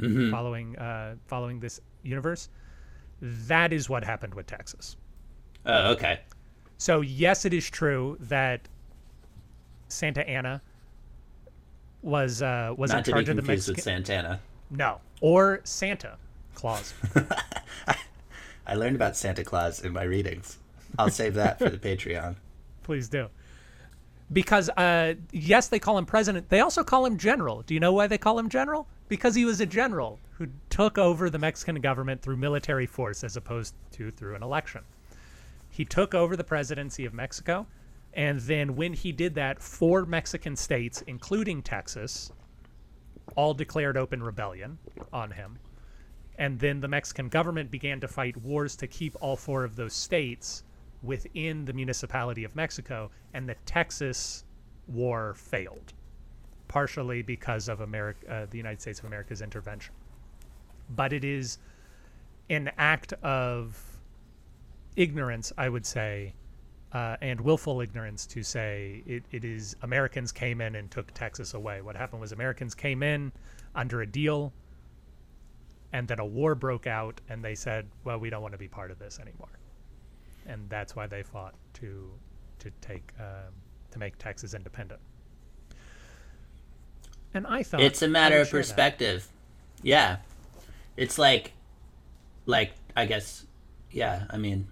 [0.00, 2.48] following uh, following this universe.
[3.20, 4.96] That is what happened with Texas.
[5.66, 6.20] Oh, okay.
[6.78, 8.68] So yes, it is true that
[9.88, 10.62] Santa Anna
[12.00, 13.82] was uh, was Not in charge of the Mexican.
[13.82, 14.40] Santana.
[14.70, 16.16] No, or Santa
[16.58, 16.92] Claus.
[18.66, 20.58] I learned about Santa Claus in my readings.
[20.98, 22.34] I'll save that for the Patreon.
[22.82, 23.28] Please do.
[24.32, 26.48] Because uh, yes, they call him president.
[26.48, 27.62] They also call him general.
[27.62, 28.88] Do you know why they call him general?
[29.08, 33.36] Because he was a general who took over the Mexican government through military force as
[33.36, 34.82] opposed to through an election.
[35.70, 37.66] He took over the presidency of Mexico,
[38.14, 42.32] and then when he did that, four Mexican states, including Texas,
[43.36, 44.78] all declared open rebellion
[45.12, 45.58] on him.
[46.38, 49.92] And then the Mexican government began to fight wars to keep all four of those
[49.92, 50.62] states
[51.02, 54.44] within the municipality of Mexico, and the Texas
[54.86, 55.92] war failed,
[56.68, 59.94] partially because of America, uh, the United States of America's intervention.
[60.90, 61.58] But it is
[62.50, 63.80] an act of
[64.96, 66.34] ignorance, I would say,
[66.92, 71.54] uh, and willful ignorance to say it, it is Americans came in and took Texas
[71.54, 71.82] away.
[71.82, 73.30] What happened was Americans came in
[73.74, 74.52] under a deal
[75.92, 78.68] and then a war broke out, and they said, "Well, we don't want to be
[78.68, 79.58] part of this anymore,"
[80.46, 82.10] and that's why they fought to
[82.60, 83.52] to take um,
[83.90, 85.00] to make Texas independent.
[87.34, 88.66] And I thought it's a matter of share that.
[88.66, 89.28] perspective.
[89.82, 90.18] Yeah.
[90.96, 91.52] It's like
[92.46, 93.46] like I guess
[93.90, 94.68] yeah, I mean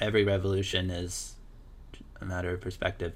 [0.00, 1.36] every revolution is
[2.20, 3.12] a matter of perspective.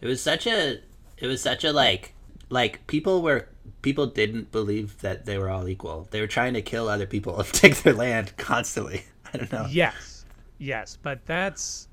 [0.00, 0.80] It was such a
[1.18, 2.14] it was such a like
[2.48, 3.48] like people were
[3.82, 6.08] people didn't believe that they were all equal.
[6.10, 9.04] They were trying to kill other people and take their land constantly.
[9.34, 9.66] I don't know.
[9.70, 10.24] Yes,
[10.58, 11.88] yes, but that's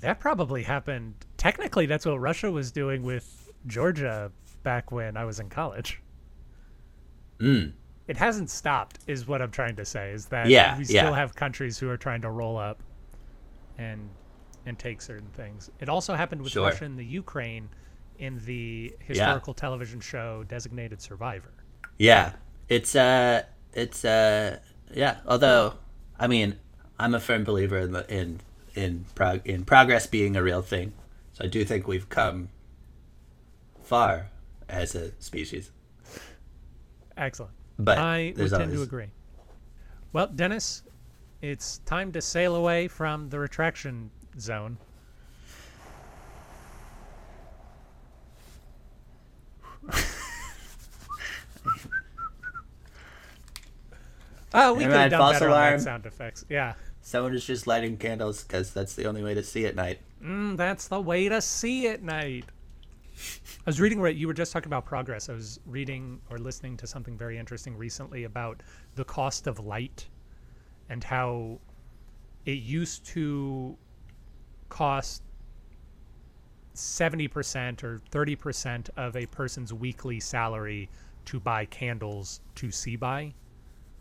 [0.00, 1.14] that probably happened.
[1.36, 4.30] Technically, that's what Russia was doing with Georgia
[4.62, 6.00] back when I was in college.
[7.38, 7.72] Mm.
[8.08, 10.10] It hasn't stopped, is what I'm trying to say.
[10.12, 11.02] Is that Yeah, we yeah.
[11.02, 12.82] still have countries who are trying to roll up
[13.78, 14.08] and
[14.64, 15.70] and take certain things.
[15.80, 16.66] It also happened with Sure.
[16.68, 17.68] Russia and the Ukraine
[18.22, 21.52] in the historical television show Designated Survivor.
[21.98, 22.34] Yeah.
[22.68, 23.42] It's uh
[23.74, 24.58] it's uh
[24.94, 25.74] yeah, although
[26.18, 26.56] I mean,
[27.00, 28.40] I'm a firm believer in the, in
[28.76, 30.92] in prog- in progress being a real thing.
[31.32, 32.50] So I do think we've come
[33.82, 34.30] far
[34.68, 35.72] as a species.
[37.16, 37.52] Excellent.
[37.76, 39.08] But I would tend always to agree.
[40.12, 40.84] Well, Dennis,
[41.40, 44.78] it's time to sail away from the retraction zone.
[54.54, 56.44] Oh, we Never could have mind, done false better on that sound effects.
[56.48, 60.00] Yeah, someone is just lighting candles because that's the only way to see at night.
[60.22, 62.44] mm, that's the way to see at night.
[63.14, 65.28] I was reading where you were just talking about progress.
[65.28, 68.62] I was reading or listening to something very interesting recently about
[68.94, 70.06] the cost of light
[70.90, 71.58] and how
[72.44, 73.76] it used to
[74.68, 75.22] cost
[76.74, 80.90] 70% or 30% of a person's weekly salary
[81.26, 83.34] to buy candles to see by.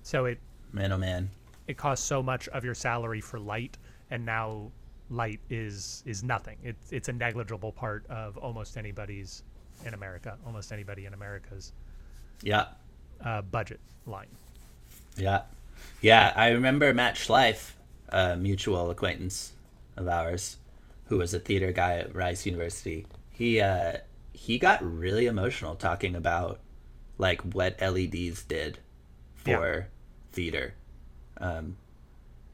[0.03, 0.41] So it
[0.73, 1.29] Man, oh man.
[1.67, 3.77] it costs so much of your salary for light
[4.09, 4.71] and now
[5.09, 9.43] light is is nothing it's it's a negligible part of almost anybody's
[9.83, 11.73] in america almost anybody in america's
[12.43, 12.65] Yeah,
[13.23, 14.37] uh, budget line
[15.17, 15.43] yeah,
[16.01, 16.33] yeah.
[16.35, 17.73] I remember Matt Schleif,
[18.09, 19.53] a mutual acquaintance
[19.97, 20.57] of ours,
[21.11, 23.05] who was a theater guy at Rice University.
[23.29, 23.97] He uh,
[24.31, 26.61] he got really emotional talking about
[27.17, 28.79] like what LEDs did
[29.45, 29.57] Yeah.
[29.57, 29.87] for
[30.31, 30.73] theater,
[31.37, 31.75] um,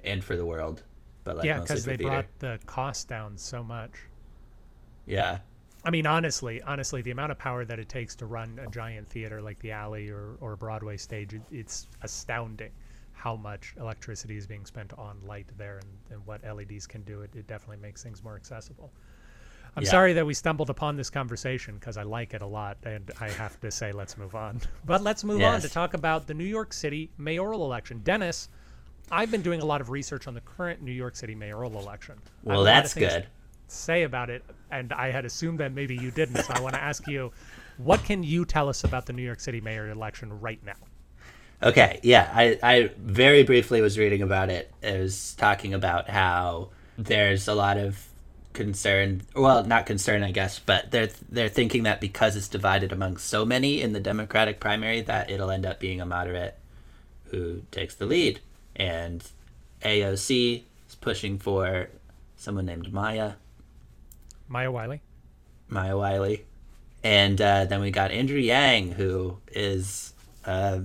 [0.03, 0.81] and for the world.
[1.23, 2.09] But like yeah because they theater.
[2.09, 3.91] brought the cost down so much
[5.05, 5.39] Yeah,
[5.83, 9.07] i mean honestly honestly the amount of power that it takes to run a giant
[9.09, 12.71] theater like the alley or, or a broadway stage it, it's astounding
[13.17, 17.21] how much electricity is being spent on light there and, and what leds can do
[17.21, 18.91] it, it definitely makes things more accessible
[19.77, 19.91] I'm Yeah.
[19.91, 23.29] sorry that we stumbled upon this conversation because I like it a lot, and I
[23.29, 24.59] have to say, let's move on.
[24.85, 28.01] But let's move on to talk about the New York City mayoral election.
[28.03, 28.49] Dennis,
[29.11, 32.15] I've been doing a lot of research on the current New York City mayoral election.
[32.43, 33.27] Well a lot of that's good.
[33.67, 36.43] Say about it, and I had assumed that maybe you didn't.
[36.43, 37.31] So I want to ask you,
[37.77, 40.73] what can you tell us about the New York City mayor election right now?
[41.61, 44.71] Okay, yeah, I, I very briefly was reading about it.
[44.83, 48.07] It was talking about how there's a lot of
[48.53, 49.23] concern.
[49.35, 53.43] Well, not concern, I guess, but they're they're thinking that because it's divided among so
[53.43, 56.59] many in the Democratic primary, that it'll end up being a moderate
[57.31, 58.39] who takes the lead.
[58.75, 59.27] And
[59.81, 61.89] AOC is pushing for
[62.35, 63.33] someone named Maya
[64.47, 65.01] Maya Wiley.
[65.69, 66.45] Maya Wiley,
[67.03, 70.13] and uh, then we got Andrew Yang, who is
[70.45, 70.81] a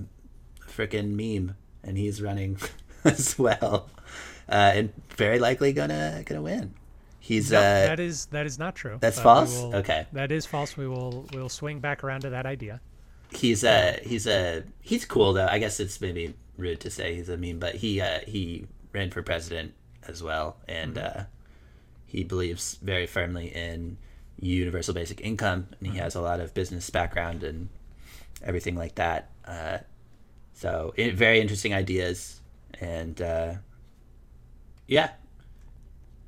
[0.77, 2.59] freaking meme, and he's running
[3.05, 3.91] as well,
[4.49, 6.75] uh, and very likely gonna gonna win.
[7.21, 8.99] He's No, uh, that is that is not true.
[9.01, 9.57] that's but false?
[9.61, 10.07] will- Okay.
[10.13, 10.77] that is false.
[10.77, 12.81] We will we'll swing back around to that idea.
[13.35, 15.47] he's a he's a he's cool though.
[15.47, 19.11] I guess it's maybe rude to say he's a meme, but he uh, he ran
[19.11, 19.73] for president
[20.07, 21.25] as well, and uh,
[22.07, 23.97] he believes very firmly in
[24.41, 27.69] universal basic income, and he has a lot of business background and
[28.43, 29.31] everything like that.
[29.47, 29.79] Uh,
[30.53, 32.41] so it, very interesting ideas,
[32.81, 33.55] and uh,
[34.87, 35.11] yeah,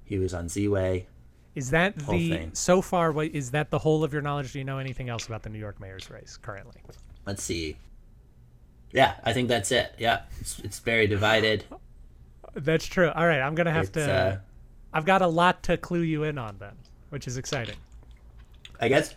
[0.04, 1.06] he was on Z-Way.
[1.54, 2.50] Is that Whole the thing.
[2.54, 3.12] so far?
[3.12, 4.52] What is that the whole of your knowledge?
[4.52, 6.80] Do you know anything else about the New York mayor's race currently?
[7.26, 7.76] Let's see.
[8.92, 9.94] Yeah, I think that's it.
[9.98, 11.64] Yeah, it's, it's very divided.
[12.56, 13.08] That's true.
[13.10, 14.12] All right, I'm gonna have It's, to.
[14.12, 14.38] uh,
[14.92, 16.74] I've got a lot to clue you in on then,
[17.10, 17.74] which is exciting.
[18.80, 19.16] I guess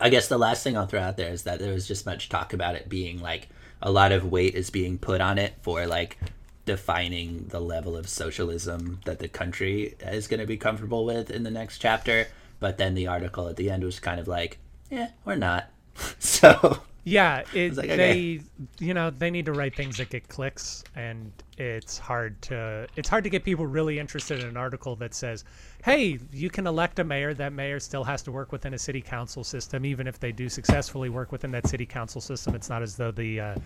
[0.00, 2.30] I guess the last thing I'll throw out there is that there was just much
[2.30, 3.48] talk about it being like
[3.82, 6.18] a lot of weight is being put on it for like
[6.64, 11.42] defining the level of socialism that the country is going to be comfortable with in
[11.42, 12.28] the next chapter.
[12.60, 15.68] But then the article at the end was kind of like, yeah, we're not.
[16.18, 18.40] so Yeah, it, like, they
[18.78, 23.08] you know they need to write things that get clicks, and it's hard to it's
[23.08, 25.44] hard to get people really interested in an article that says,
[25.82, 27.34] "Hey, you can elect a mayor.
[27.34, 29.84] That mayor still has to work within a city council system.
[29.84, 33.10] Even if they do successfully work within that city council system, it's not as though
[33.10, 33.56] the uh,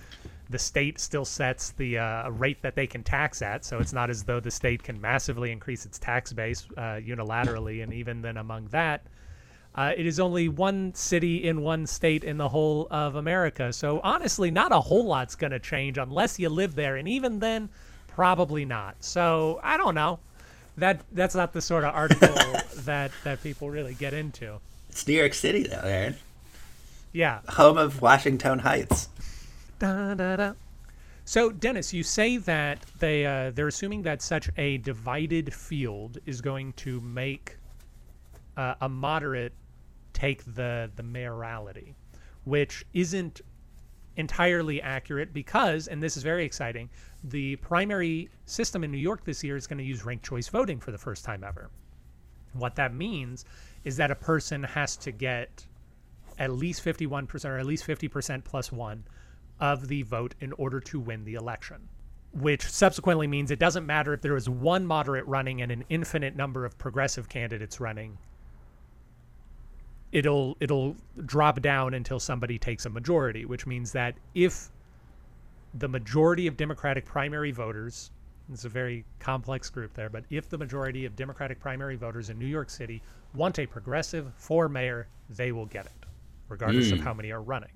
[0.48, 3.66] the state still sets the uh, rate that they can tax at.
[3.66, 7.82] So it's not as though the state can massively increase its tax base uh, unilaterally,
[7.82, 9.02] and even then among that."
[9.76, 13.72] Uh, it is only one city in one state in the whole of America.
[13.72, 17.40] So honestly, not a whole lot's going to change unless you live there, and even
[17.40, 17.68] then,
[18.08, 18.96] probably not.
[19.04, 20.18] So I don't know.
[20.78, 22.28] That that's not the sort of article
[22.84, 24.58] that that people really get into.
[24.88, 26.16] It's New York City, though, Aaron.
[27.12, 27.40] Yeah.
[27.48, 29.08] Home of Washington Heights.
[29.78, 30.52] Da, da, da.
[31.26, 36.40] So Dennis, you say that they uh, they're assuming that such a divided field is
[36.40, 37.56] going to make
[38.56, 39.52] uh, a moderate
[40.16, 41.94] take the the mayorality,
[42.44, 43.42] which isn't
[44.16, 46.88] entirely accurate because, and this is very exciting,
[47.22, 50.81] the primary system in New York this year is going to use ranked choice voting
[50.81, 51.70] for the first time ever.
[52.55, 53.44] What that means
[53.85, 55.66] is that a person has to get
[56.38, 59.05] at least 51% or at least 50% plus one
[59.61, 61.88] of the vote in order to win the election.
[62.33, 66.37] Which subsequently means it doesn't matter if there is one moderate running and an infinite
[66.37, 68.18] number of progressive candidates running.
[70.16, 74.70] It'll it'll drop down until somebody takes a majority, which means that if
[75.74, 78.11] the majority of Democratic primary voters,
[78.50, 82.38] it's a very complex group there, but if the majority of Democratic primary voters in
[82.38, 83.02] New York City
[83.35, 86.07] want a progressive for mayor, they will get it,
[86.48, 87.05] regardless of hmm.
[87.05, 87.72] how many are running.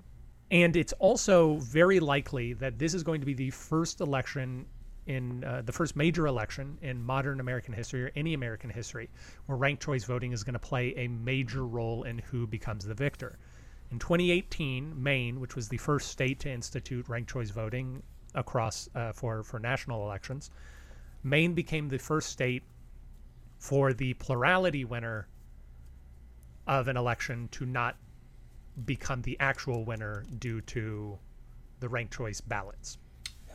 [0.49, 4.65] And it's also very likely that this is going to be the first election
[5.07, 9.09] in uh, the first major election in modern American history or any American history
[9.45, 12.93] where ranked choice voting is going to play a major role in who becomes the
[12.93, 13.37] victor.
[13.91, 18.03] In 2018, Maine, which was the first state to institute ranked choice voting
[18.35, 20.49] across uh, for for national elections,
[21.23, 22.63] Maine became the first state
[23.57, 25.27] for the plurality winner
[26.67, 27.97] of an election to not
[28.85, 31.19] become the actual winner due to
[31.79, 32.97] the ranked choice ballots.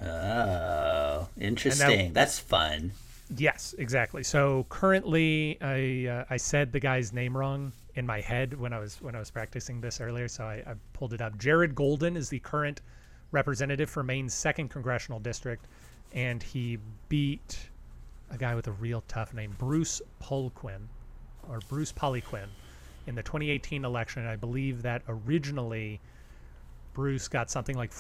[0.03, 2.13] Oh, interesting.
[2.13, 2.93] That's fun.
[3.35, 4.23] Yes, exactly.
[4.23, 8.79] So currently, I uh, I said the guy's name wrong in my head when I
[8.79, 10.29] was when I was practicing this earlier.
[10.29, 11.37] So I, I pulled it up.
[11.39, 12.83] Jared Golden is the current
[13.33, 15.67] representative for Maine's second congressional district,
[16.13, 16.79] and he
[17.09, 17.59] beat
[18.31, 20.87] a guy with a real tough name, Bruce Polquin,
[21.49, 22.47] or Bruce Poliquin,
[23.07, 24.27] in the 2018 election.
[24.27, 26.01] I believe that originally
[26.95, 27.93] Bruce got something like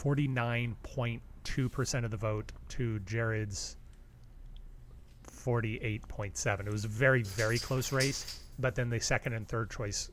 [1.46, 3.76] 49.2% of the vote to Jared's
[5.26, 6.66] 48.7.
[6.66, 10.11] It was a very, very close race, but then the second and third choice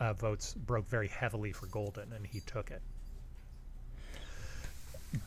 [0.00, 2.82] uh, votes broke very heavily for Golden, and he took it.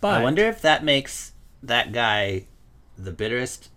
[0.01, 2.45] But I wonder if that makes that guy
[2.97, 3.69] the bitterest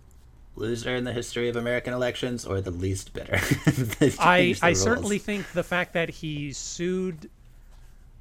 [0.55, 3.39] loser in the history of American elections or the least bitter.
[4.19, 4.81] I, I rules.
[4.81, 7.29] certainly think the fact that he sued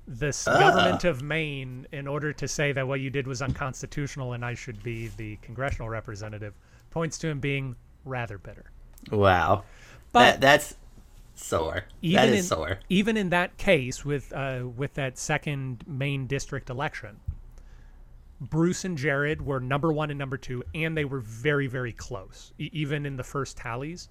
[0.08, 0.58] the s- Ah.
[0.58, 4.54] government of Maine in order to say that what you did was unconstitutional and I
[4.54, 6.54] should be the congressional representative
[6.90, 8.70] points to him being rather bitter.
[9.12, 9.64] Wow.
[10.12, 10.76] But that, that's
[11.34, 11.84] sore.
[12.00, 12.78] even that is in, sore.
[12.88, 17.20] Even in that case, with uh, with that second Maine district election,
[18.40, 22.52] Bruce and Jared were number one and number two, and they were very very close,
[22.58, 24.08] e even in the first tallies.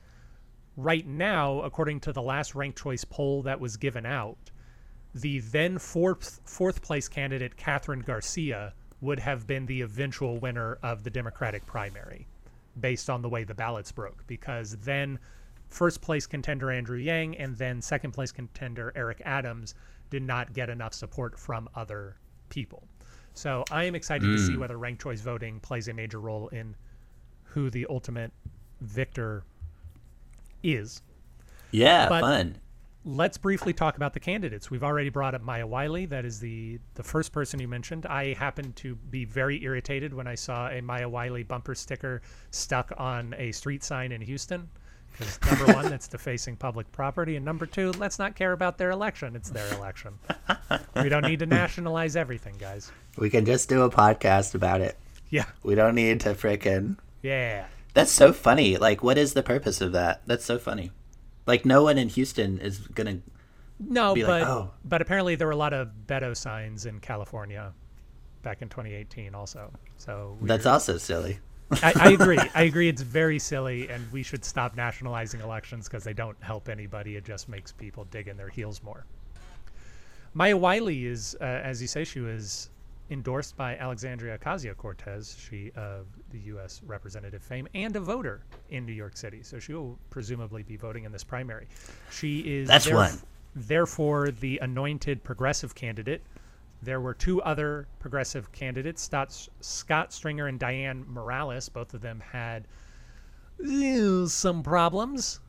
[0.76, 4.38] Right now, according to the last ranked choice poll that was given out,
[5.22, 11.04] the then fourth fourth place candidate Kathryn Garcia would have been the eventual winner of
[11.04, 12.28] the Democratic primary,
[12.80, 14.26] based on the way the ballots broke.
[14.28, 15.20] Because then
[15.70, 19.76] first place contender Andrew Yang and then second place contender Eric Adams
[20.10, 22.16] did not get enough support from other
[22.50, 22.84] people.
[23.34, 24.60] So I am excited to see hmm.
[24.62, 26.76] whether ranked choice voting plays a major role in
[27.44, 28.32] who the ultimate
[28.82, 29.44] victor
[30.64, 31.02] is.
[31.72, 32.58] Yeah, but- fun.
[33.08, 34.70] Let's briefly talk about the candidates.
[34.70, 36.06] We've already brought up Maya Wiley.
[36.08, 38.06] That is the the first person you mentioned.
[38.06, 42.92] I happened to be very irritated when I saw a Maya Wiley bumper sticker stuck
[42.98, 44.68] on a street sign in Houston.
[45.14, 48.92] Because number one, that's defacing public property, and number two, let's not care about their
[48.92, 49.38] election.
[49.38, 50.20] It's their election.
[51.02, 52.92] we don't need to nationalize everything, guys.
[53.18, 54.98] We can just do a podcast about it.
[55.30, 57.68] Yeah, We don't need to frickin' yeah.
[57.94, 58.76] That's so funny.
[58.78, 60.22] Like, what is the purpose of that?
[60.26, 60.92] That's so funny.
[61.48, 63.20] Like, no one in Houston is gonna.
[63.80, 67.74] No, but like, "Oh." but apparently there were a lot of Beto signs in California
[68.44, 69.72] back in 2018, also.
[69.98, 71.40] So That's also silly.
[71.72, 72.40] I, I agree.
[72.54, 72.90] I agree.
[72.90, 77.16] It's very silly, and we should stop nationalizing elections because they don't help anybody.
[77.16, 79.06] It just makes people dig in their heels more.
[80.34, 82.70] Maya Wiley is, uh, as you say, she was
[83.10, 86.82] endorsed by Alexandria Ocasio Cortez, she of the U.S.
[86.86, 89.42] representative fame, and a voter in New York City.
[89.44, 91.68] So she will presumably be voting in this primary.
[92.12, 93.14] She is That's one.
[93.56, 96.22] therefore the anointed progressive candidate.
[96.82, 101.70] There were two other progressive candidates, Scott, Scott Stringer and Dianne Morales.
[101.70, 102.68] Both of them had
[104.28, 105.40] some problems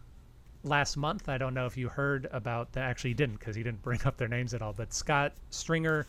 [0.64, 1.28] last month.
[1.28, 2.84] I don't know if you heard about that.
[2.84, 4.72] Actually, he didn't because he didn't bring up their names at all.
[4.72, 6.06] But Scott Stringer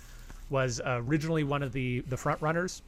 [0.49, 2.81] was originally one of the the front runners,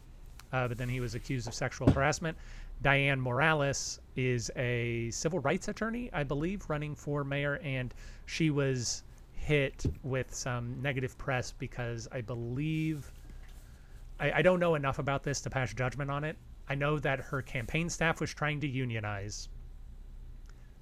[0.53, 2.37] uh, but then he was accused of sexual harassment.
[2.83, 7.93] Dianne Morales is a civil rights attorney, I believe, running for mayor, and
[8.25, 9.03] she was
[9.33, 13.11] hit with some negative press because I believe
[14.19, 16.37] I, I don't know enough about this to pass judgment on it.
[16.69, 19.49] I know that her campaign staff was trying to unionize.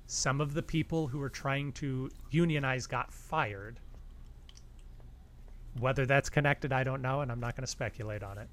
[0.05, 3.79] Some of the people who were trying to unionize got fired.
[5.79, 8.47] Whether that's connected, I don't know, and I'm not going to speculate on it.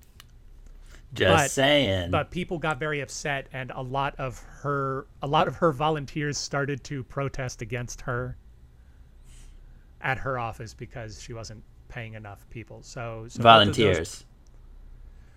[1.15, 2.11] Just But- saying.
[2.11, 6.37] But people got very upset, and a lot of her, a lot of her volunteers
[6.37, 8.37] started to protest against her
[10.01, 12.83] at her office because she wasn't paying enough people.
[12.83, 14.25] So, so Volunteers.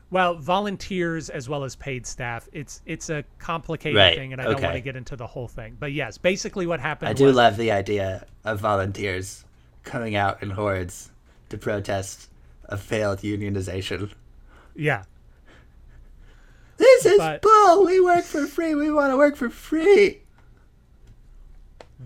[0.10, 2.50] well, volunteers as well as paid staff.
[2.52, 5.48] It's it's a complicated Right, thing, and I don't want to get into the whole
[5.48, 5.78] thing.
[5.80, 7.10] But yes, basically what happened.
[7.10, 9.46] I do love the idea of volunteers
[9.84, 11.12] coming out in hordes
[11.50, 12.30] to protest
[12.66, 14.12] a failed unionization.
[14.76, 15.04] Yeah,
[16.78, 17.86] This is But- bull.
[17.86, 18.74] We work for free.
[18.76, 20.22] We want to work for free.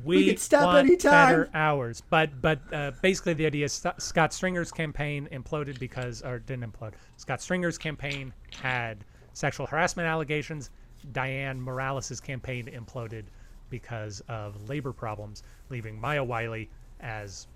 [0.04, 1.12] we, can stop anytime.
[1.30, 2.02] better hours.
[2.10, 6.94] But but uh, basically the idea is Scott Stringer's campaign imploded because or didn't implode.
[7.18, 10.72] Scott Stringer's campaign had sexual harassment allegations.
[11.12, 13.26] Dianne Morales' campaign imploded
[13.70, 16.70] because of labor problems, leaving Maya Wiley
[17.02, 17.48] as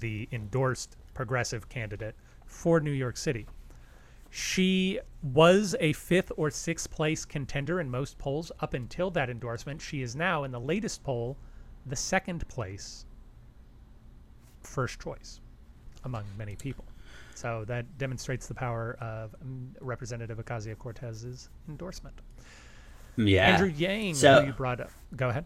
[0.00, 2.14] the endorsed progressive candidate
[2.46, 3.46] for New York City.
[4.30, 9.80] She was a fifth or sixth place contender in most polls up until that endorsement.
[9.80, 11.36] She is now, in the latest poll,
[11.86, 13.06] the second place
[14.62, 15.40] first choice
[16.04, 16.84] among many people.
[17.34, 22.20] So that demonstrates the power of um, Representative Ocasio Cortez's endorsement.
[23.16, 23.52] Yeah.
[23.54, 24.90] Andrew Yang, So- who you brought up.
[25.16, 25.44] Go ahead.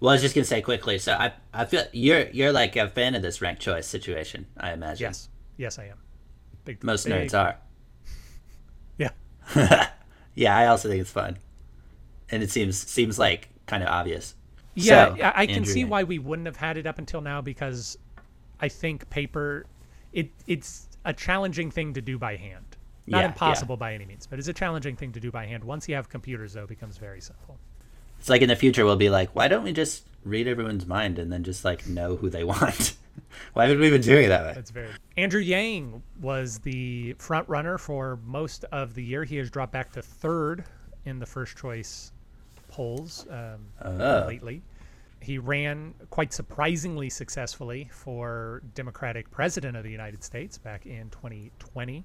[0.00, 0.98] Well, I was just gonna say quickly.
[0.98, 4.46] So I, I feel you're you're like a fan of this ranked choice situation.
[4.56, 5.04] I imagine.
[5.08, 5.28] Yes.
[5.56, 5.98] Yes, I am.
[6.64, 7.56] Big, Most big- nerds are.
[8.98, 9.10] Yeah.
[10.36, 11.38] Yeah, I also think it's fun,
[12.30, 14.36] and it seems seems like kind of obvious.
[14.74, 17.20] Yeah, So, yeah, I can Andrew see why we wouldn't have had it up until
[17.20, 17.98] now because
[18.60, 19.66] I think paper
[20.12, 22.64] it it's a challenging thing to do by hand.
[23.06, 23.26] Not Yeah, yeah.
[23.26, 25.64] impossible by any means, but it's a challenging thing to do by hand.
[25.64, 27.58] Once you have computers though, it becomes very simple.
[28.20, 31.18] It's like in the future we'll be like, why don't we just read everyone's mind
[31.18, 32.94] and then just like know who they want?
[33.54, 34.52] why would we even do it that way?
[34.54, 39.24] That's very Andrew Yang was the front runner for most of the year.
[39.24, 40.64] He has dropped back to third
[41.06, 42.12] in the first choice
[42.68, 44.24] polls um, Oh.
[44.26, 44.62] lately.
[45.22, 52.04] He ran quite surprisingly successfully for Democratic President of the United States back in 2020.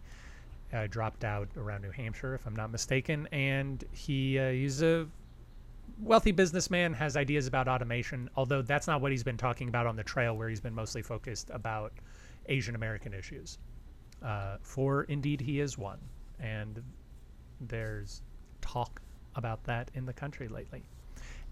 [0.74, 5.08] Uh, dropped out around New Hampshire, if I'm not mistaken, and he uh, he's a
[6.00, 9.96] wealthy businessman has ideas about automation, although that's not what he's been talking about on
[9.96, 11.94] the trail, where he's been mostly focused about
[12.48, 13.58] Asian American issues.
[14.24, 16.00] Uh, for indeed, he is one,
[16.40, 16.82] and
[17.62, 18.22] there's
[18.62, 19.02] talk
[19.36, 20.84] about that in the country lately.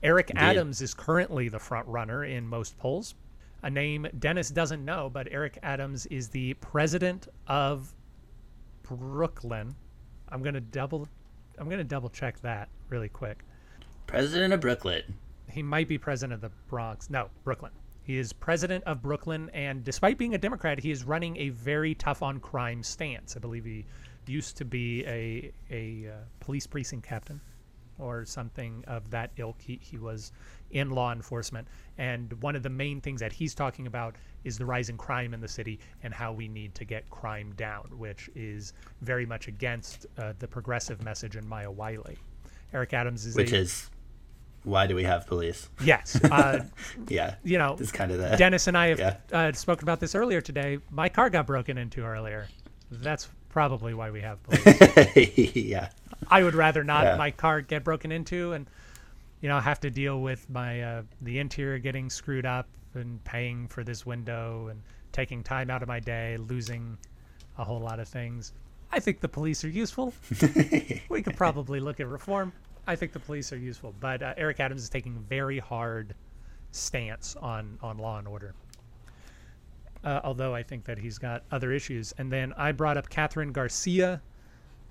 [0.02, 3.16] Eric Adams is currently the front runner in most polls.
[3.64, 7.94] A name Dennis doesn't know, but Eric Adams is the president of
[8.84, 9.74] Brooklyn.
[10.28, 11.08] I'm gonna double,
[11.58, 13.44] I'm gonna double check that really quick.
[14.08, 15.04] President of Brooklyn.
[15.50, 17.10] He might be president of the Bronx.
[17.10, 17.72] No, Brooklyn.
[18.04, 21.96] He is president of Brooklyn, and despite being a Democrat, he is running a very
[21.96, 23.38] tough on crime stance.
[23.38, 23.86] I believe he
[24.28, 27.40] used to be a a uh, police precinct captain
[28.00, 29.62] or something of that ilk.
[29.62, 30.32] He he was
[30.72, 34.66] in law enforcement, and one of the main things that he's talking about is the
[34.66, 38.30] rise in crime in the city and how we need to get crime down, which
[38.36, 42.18] is very much against uh, the progressive message in Maya Wiley.
[42.74, 43.90] Eric Adams is which a, is
[44.64, 45.70] why do we have police?
[45.84, 46.20] yes.
[46.32, 46.60] Uh,
[47.08, 49.18] Yeah, you know, it's kind of the Dennis and I have Yeah.
[49.32, 50.80] uh, spoken about this earlier today.
[50.90, 52.48] My car got broken into earlier.
[52.92, 55.56] That's probably why we have police.
[55.56, 55.90] yeah.
[56.30, 57.16] I would rather not Yeah.
[57.18, 58.68] my car get broken into and
[59.42, 63.68] you know have to deal with my uh, the interior getting screwed up and paying
[63.68, 66.98] for this window and taking time out of my day, losing
[67.58, 68.54] a whole lot of things.
[68.94, 70.14] I think the police are useful.
[71.10, 72.54] we could probably look at reform.
[72.88, 76.16] I think the police are useful, but uh, Eric Adams is taking very hard
[76.72, 78.56] stance on on law and order.
[80.04, 82.14] uh, although I think that he's got other issues.
[82.18, 84.22] And then I brought up Kathryn Garcia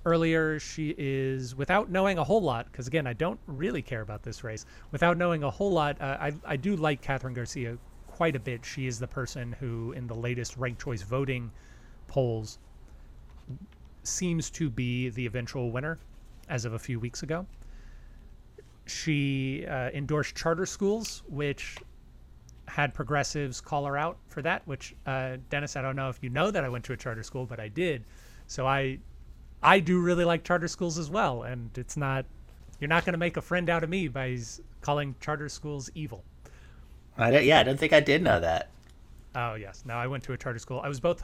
[0.07, 0.59] earlier.
[0.61, 4.45] She is, without knowing a whole lot, because again, I don't really care about this
[4.45, 8.41] race, without knowing a whole lot, uh, I, I do like Kathryn Garcia quite a
[8.41, 8.65] bit.
[8.65, 11.53] She is the person who, in the latest ranked choice voting
[12.09, 12.59] polls,
[14.03, 15.99] seems to be the eventual winner
[16.49, 17.47] as of a few weeks ago.
[18.87, 21.77] She uh, endorsed charter schools, which
[22.67, 24.67] had progressives call her out for that.
[24.67, 27.23] Which uh, Dennis, I don't know if you know that I went to a charter
[27.23, 28.05] school, but I did.
[28.47, 28.99] So I,
[29.63, 32.25] I do really like charter schools as well, and it's not.
[32.81, 34.37] You're not going to make a friend out of me by
[34.81, 36.25] calling charter schools evil.
[37.17, 38.71] I don't, yeah, I don't think I did know that.
[39.35, 40.81] Oh yes, no, I went to a charter school.
[40.83, 41.23] I was both.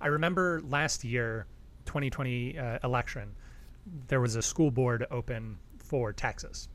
[0.00, 1.46] I remember last year,
[1.86, 3.34] 2020 uh, election,
[4.08, 6.68] there was a school board open for Texas,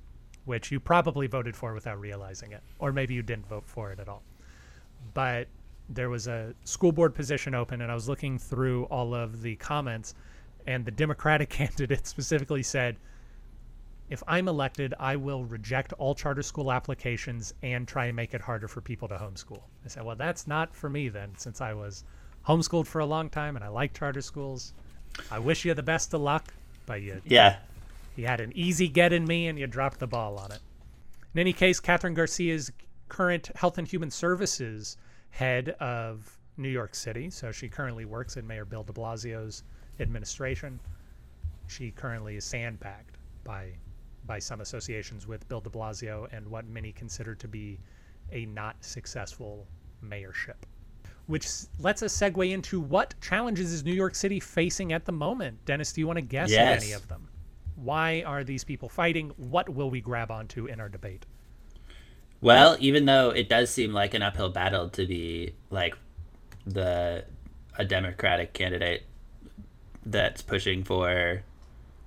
[0.46, 4.00] which you probably voted for without realizing it, or maybe you didn't vote for it
[4.00, 4.24] at all.
[5.14, 5.48] But
[5.90, 9.56] there was a school board position open, and I was looking through all of the
[9.58, 10.16] comments,
[10.66, 12.98] and the Democratic candidate specifically said,
[14.10, 18.42] if I'm elected, I will reject all charter school applications and try and make it
[18.42, 19.62] harder for people to homeschool.
[19.84, 22.04] I said, well, that's not for me then, since I was
[22.48, 24.74] homeschooled for a long time and I like charter schools.
[25.32, 26.54] I wish you the best of luck,
[26.86, 27.58] but you, Yeah.
[28.16, 30.60] you had an easy get in me and you dropped the ball on it.
[31.34, 32.72] In any case, Kathryn Garcia's
[33.10, 34.98] current Health and Human Services
[35.32, 37.30] head of New York City.
[37.30, 39.64] So she currently works in Mayor Bill de Blasio's
[40.00, 40.80] administration.
[41.68, 43.74] She currently is sandbagged by
[44.26, 47.80] by some associations with Bill de Blasio and what many consider to be
[48.32, 49.68] a not successful
[50.04, 50.56] mayorship.
[51.28, 51.48] Which
[51.80, 55.66] lets us segue into what challenges is New York City facing at the moment.
[55.66, 57.28] Dennis, do you want to guess at any of them?
[57.76, 59.32] Why are these people fighting?
[59.38, 61.26] What will we grab onto in our debate?
[62.42, 65.98] Well, even though it does seem like an uphill battle to be like
[66.66, 67.26] the
[67.78, 69.04] a Democratic candidate
[70.06, 71.44] that's pushing for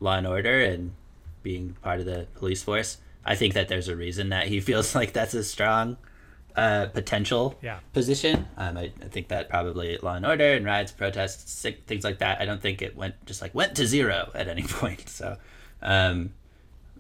[0.01, 0.93] law and order and
[1.43, 4.95] being part of the police force, I think that there's a reason that he feels
[4.95, 5.97] like that's a strong
[6.59, 7.79] uh, potential Yeah.
[7.93, 8.47] position.
[8.57, 12.19] Um, I, I think that probably law and order and riots, protests, sick, things like
[12.19, 12.41] that.
[12.41, 15.09] I don't think it went just like went to zero at any point.
[15.09, 15.37] So,
[15.83, 16.35] um,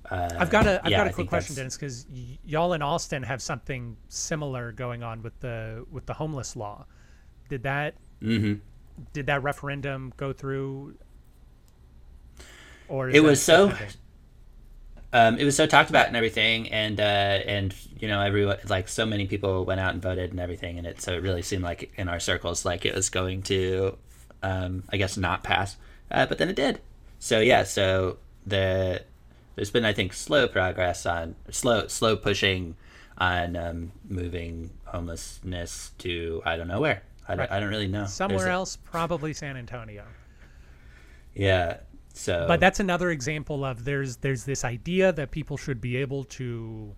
[0.08, 2.82] uh, I've got a I've yeah, got a quick question, that's- Dennis, because y'all in
[2.82, 6.86] Austin have something similar going on with the with the homeless law.
[7.48, 8.60] Did that Mhm.
[9.12, 10.94] did that referendum go through?
[12.88, 13.72] Or It was so-?
[15.12, 18.88] Um, it was so talked about and everything, and uh, and you know everyone like
[18.88, 21.62] so many people went out and voted and everything, and it so it really seemed
[21.62, 23.96] like in our circles like it was going to,
[24.42, 25.76] um, I guess not pass,
[26.10, 26.80] uh, but then it did.
[27.18, 29.02] So yeah, so the
[29.56, 32.76] there's been I think slow progress on slow slow pushing
[33.16, 37.02] on um, moving homelessness to I don't know where.
[37.26, 37.52] I don't, Right.
[37.52, 38.00] I don't really know.
[38.00, 40.04] There's somewhere a- else, probably San Antonio.
[41.34, 41.78] Yeah.
[42.18, 46.24] So But that's another example of there's there's this idea that people should be able
[46.24, 46.92] to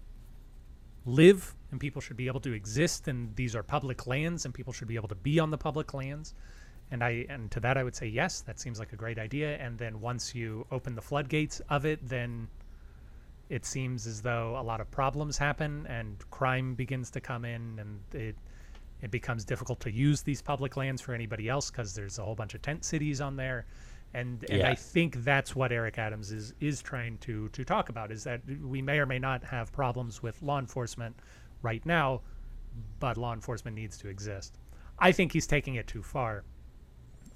[1.05, 4.73] live and people should be able to exist and these are public lands and people
[4.73, 6.33] should be able to be on the public lands.
[6.91, 9.59] And I and to that I would say yes, that seems like a great idea.
[9.59, 12.49] And then once you open the floodgates of it, then
[13.51, 17.79] it seems as though a lot of problems happen and crime begins to come in
[17.79, 18.37] and it
[19.03, 22.35] it becomes difficult to use these public lands for anybody else because there's a whole
[22.35, 23.67] bunch of tent cities on there
[24.15, 28.11] and and I think that's what Eric Adams is is trying to to talk about
[28.11, 31.17] is that we may or may not have problems with law enforcement
[31.63, 32.21] right now
[32.99, 34.59] but law enforcement needs to exist
[34.99, 36.45] I think he's taking it too far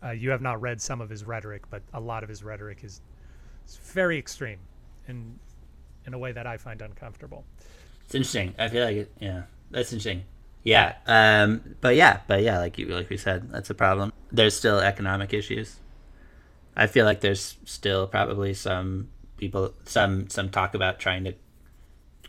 [0.02, 2.84] uh, you have not read some of his rhetoric but a lot of his rhetoric
[2.84, 3.00] is,
[3.66, 4.58] is very extreme
[5.08, 5.38] and
[6.06, 7.44] in a way that I find uncomfortable
[8.04, 8.54] It's interesting.
[8.58, 10.24] I feel like it, yeah, that's interesting.
[10.62, 14.12] Yeah, um, but yeah, but yeah, like you like we said, that's a problem.
[14.32, 15.78] There's still economic issues.
[16.76, 21.34] I feel like there's still probably some people, some some talk about trying to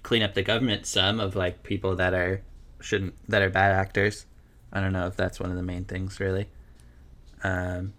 [0.04, 0.86] clean up the government.
[0.86, 2.42] Some of like people that are
[2.80, 4.26] shouldn't that are bad actors.
[4.72, 6.48] I don't know if that's one of the main things really.
[7.44, 7.94] Um,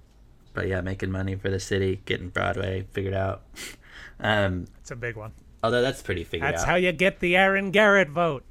[0.55, 3.42] but yeah, making money for the city, getting Broadway figured out.
[4.20, 5.32] um, it's a big one
[5.66, 6.66] although that's pretty figured that's out.
[6.66, 8.44] That's how you get the Aaron Garrett vote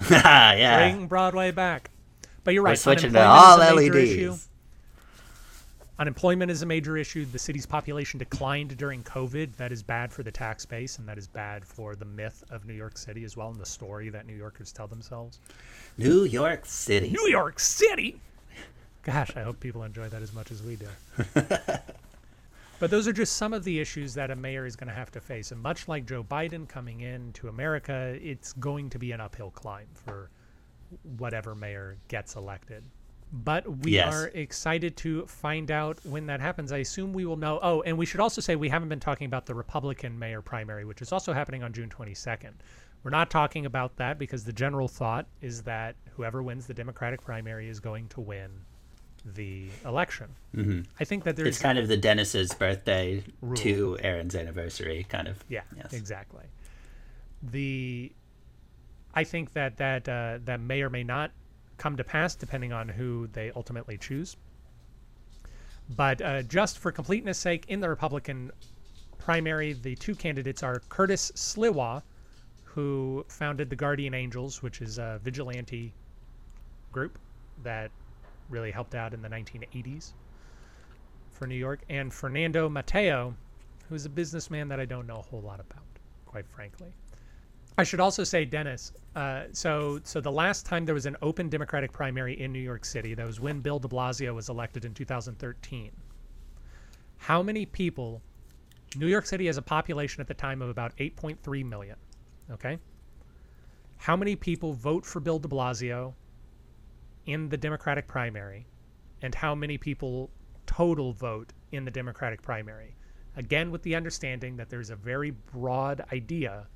[0.10, 0.90] yeah.
[0.90, 1.90] bring Broadway back.
[2.42, 2.72] But you're right.
[2.72, 4.48] We're switching to all LEDs.
[5.96, 7.24] Unemployment is a major issue.
[7.24, 9.54] The city's population declined during COVID.
[9.56, 12.66] That is bad for the tax base, and that is bad for the myth of
[12.66, 15.38] New York City as well, and the story that New Yorkers tell themselves.
[15.96, 17.10] New York City.
[17.10, 18.20] New York City.
[19.04, 20.88] Gosh, I hope people enjoy that as much as we do.
[22.80, 25.12] but those are just some of the issues that a mayor is going to have
[25.12, 25.52] to face.
[25.52, 29.50] And much like Joe Biden coming in to America, it's going to be an uphill
[29.50, 30.30] climb for
[31.18, 32.82] whatever mayor gets elected.
[33.32, 34.14] But we Yes.
[34.14, 36.70] are excited to find out when that happens.
[36.72, 37.58] I assume we will know.
[37.62, 40.84] Oh, and we should also say we haven't been talking about the Republican mayor primary,
[40.84, 42.52] which is also happening on June 22nd.
[43.02, 47.22] We're not talking about that because the general thought is that whoever wins the Democratic
[47.22, 48.50] primary is going to win
[49.26, 50.28] the election.
[50.54, 50.82] Mm-hmm.
[51.00, 53.56] I think that there's It's kind of the Dennis's birthday Rule.
[53.56, 55.42] to Aaron's anniversary, kind of.
[55.48, 55.92] Yeah, Yes.
[55.92, 56.44] exactly.
[57.42, 58.12] The
[59.14, 61.30] I think that that uh, that may or may not
[61.84, 64.38] come to pass depending on who they ultimately choose.
[65.90, 68.50] But uh, just for completeness sake, in the Republican
[69.18, 72.02] primary, the two candidates are Curtis Sliwa,
[72.64, 75.92] who founded the Guardian Angels, which is a vigilante
[76.90, 77.18] group
[77.62, 77.90] that
[78.48, 80.14] really helped out in the 1980s
[81.32, 83.34] for New York, and Fernando Mateo,
[83.90, 85.84] who's a businessman that I don't know a whole lot about,
[86.24, 86.94] quite frankly.
[87.76, 88.92] I should also say, Dennis.
[89.16, 92.84] Uh, so, so the last time there was an open Democratic primary in New York
[92.84, 95.90] City, that was when Bill De Blasio was elected in 2013.
[97.16, 98.22] How many people?
[98.96, 101.96] New York City has a population at the time of about 8.3 million.
[102.50, 102.78] Okay.
[103.96, 106.14] How many people vote for Bill De Blasio
[107.26, 108.66] in the Democratic primary,
[109.22, 110.30] and how many people
[110.66, 112.94] total vote in the Democratic primary?
[113.36, 116.68] Again, with the understanding that there's a very broad idea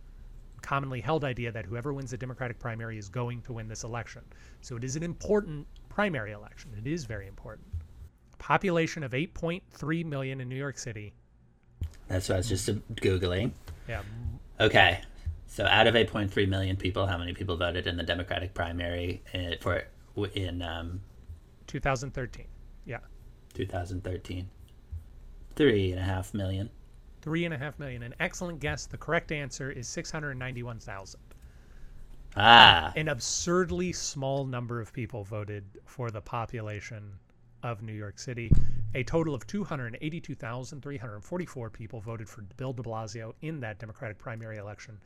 [0.63, 4.23] commonly held idea that whoever wins the Democratic primary is going to win this election.
[4.61, 6.71] So it is an important primary election.
[6.77, 7.69] It is very important.
[8.39, 11.13] Population of 8.3 million in New York City.
[12.09, 13.53] That's what I was just Googling.
[13.89, 14.03] Yeah,
[14.61, 15.01] Okay.
[15.47, 19.57] So out of 8.3 million people, how many people voted in the Democratic primary in,
[19.61, 19.85] for
[20.35, 21.01] in um,
[21.67, 22.47] 2013.
[22.85, 22.99] Yeah,
[23.55, 24.49] 2013?
[25.57, 26.71] Three and a half million.
[27.29, 28.03] Three and a half million.
[28.03, 28.87] An excellent guess.
[28.87, 31.21] The correct answer is 691,000.
[32.35, 37.19] Ah, An absurdly small number of people voted for the population
[37.63, 38.51] of New York City.
[38.95, 44.99] A total of 282,344 people voted for Bill de Blasio in that Democratic primary election.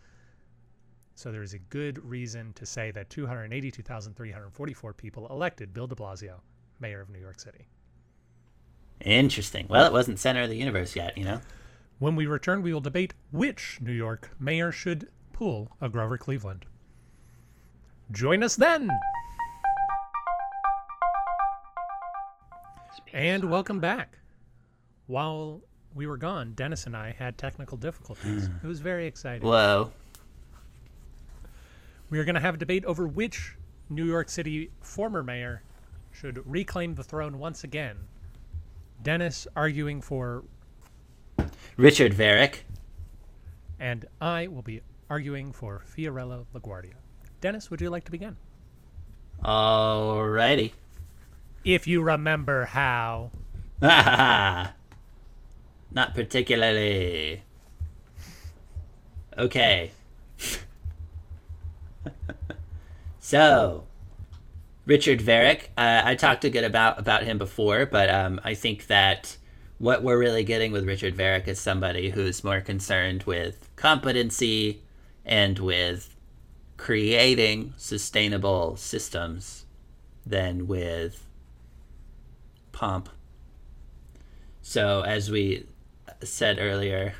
[1.16, 6.38] So there is a good reason to say that 282,344 people elected Bill de Blasio
[6.78, 7.66] mayor of New York City.
[9.00, 9.66] interesting.
[9.68, 11.40] Well, it wasn't center of the universe yet, you know.
[12.02, 16.66] When we return, we will debate which New York mayor should pull a Grover Cleveland.
[18.10, 18.90] Join us then.
[23.12, 24.18] And welcome back.
[25.06, 25.60] While
[25.94, 28.48] we were gone, Dennis and I had technical difficulties.
[28.48, 28.66] Hmm.
[28.66, 29.46] It was very exciting.
[29.46, 29.92] Whoa.
[32.10, 33.54] We are going to have a debate over which
[33.88, 35.62] New York City former mayor
[36.10, 37.96] should reclaim the throne once again.
[39.04, 40.42] Dennis arguing for,
[41.76, 42.64] Richard Varick.
[43.80, 46.94] and I will be arguing for Fiorello LaGuardia.
[47.40, 48.36] Dennis, would you like to begin?
[49.44, 50.72] Alrighty.
[51.64, 53.30] If you remember how.
[53.80, 54.74] Not
[56.14, 57.42] particularly.
[59.36, 59.90] Okay.
[63.18, 63.84] so,
[64.86, 65.70] Richard Varick.
[65.76, 69.36] Uh, I talked a good about about him before, but um, I think that
[69.82, 74.80] what we're really getting with Richard Varick is somebody who's more concerned with competency
[75.24, 76.14] and with
[76.76, 79.64] creating sustainable systems
[80.24, 81.26] than with
[82.70, 83.08] pomp.
[84.60, 85.66] So, as we
[86.22, 87.14] said earlier,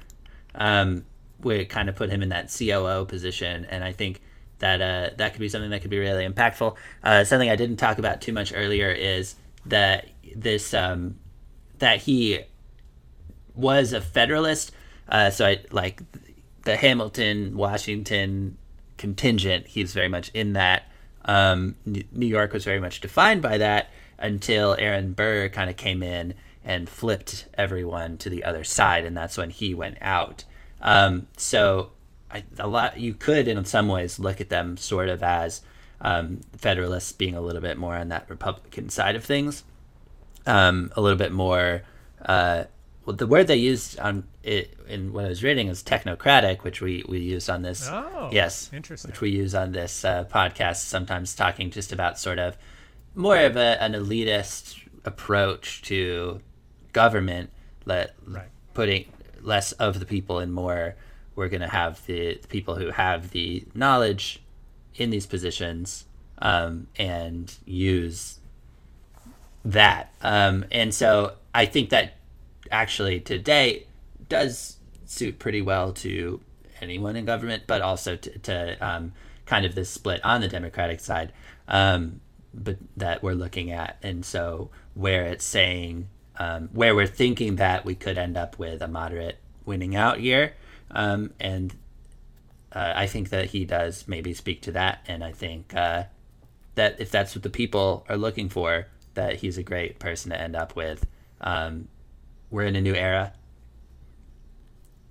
[0.54, 1.04] um,
[1.40, 4.20] we kind of put him in that COO position, and I think
[4.60, 6.76] that uh, that could be something that could be really impactful.
[7.02, 9.34] Uh, something I didn't talk about too much earlier is
[9.66, 10.06] that
[10.36, 11.18] this um,
[11.80, 12.44] that he
[13.54, 14.72] was a Federalist.
[15.08, 16.02] Uh, so I like
[16.62, 18.56] the Hamilton, Washington
[18.96, 19.66] contingent.
[19.66, 20.84] He's very much in that.
[21.24, 26.02] Um, New York was very much defined by that until Aaron Burr kind of came
[26.02, 26.34] in
[26.64, 30.44] and flipped everyone to the other side, and that's when he went out.
[30.80, 31.90] Um, so
[32.30, 35.62] I, a lot you could, in some ways, look at them sort of as
[36.00, 39.64] um, Federalists being a little bit more on that Republican side of things,
[40.46, 41.82] um, a little bit more.
[42.24, 42.64] Uh,
[43.04, 46.80] well, the word they used on it in what I was reading is technocratic, which
[46.80, 47.88] we we used on this.
[47.90, 49.10] Oh, yes, interesting.
[49.10, 52.56] Which we use on this uh, podcast sometimes, talking just about sort of
[53.14, 56.40] more of a, an elitist approach to
[56.92, 57.50] government,
[57.84, 58.48] let Right.
[58.74, 60.94] putting less of the people and more.
[61.34, 64.42] We're going to have the, the people who have the knowledge
[64.94, 66.04] in these positions
[66.38, 68.38] um, and use
[69.64, 70.12] that.
[70.20, 72.14] Um, and so I think that
[72.72, 73.86] actually today
[74.28, 76.40] does suit pretty well to
[76.80, 79.12] anyone in government, but also to, to um,
[79.46, 81.32] kind of this split on the Democratic side.
[81.68, 82.20] Um,
[82.54, 86.08] but that we're looking at, and so where it's saying
[86.38, 90.54] um, where we're thinking that we could end up with a moderate winning out year,
[90.90, 91.74] um, and
[92.72, 96.04] uh, I think that he does maybe speak to that, and I think uh,
[96.74, 100.40] that if that's what the people are looking for, that he's a great person to
[100.40, 101.06] end up with.
[101.40, 101.88] Um,
[102.52, 103.32] we're in a new era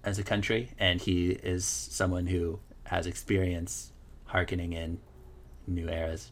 [0.06, 3.92] as a country, and he is someone who has experience
[4.26, 5.00] harkening in
[5.68, 6.32] new eras.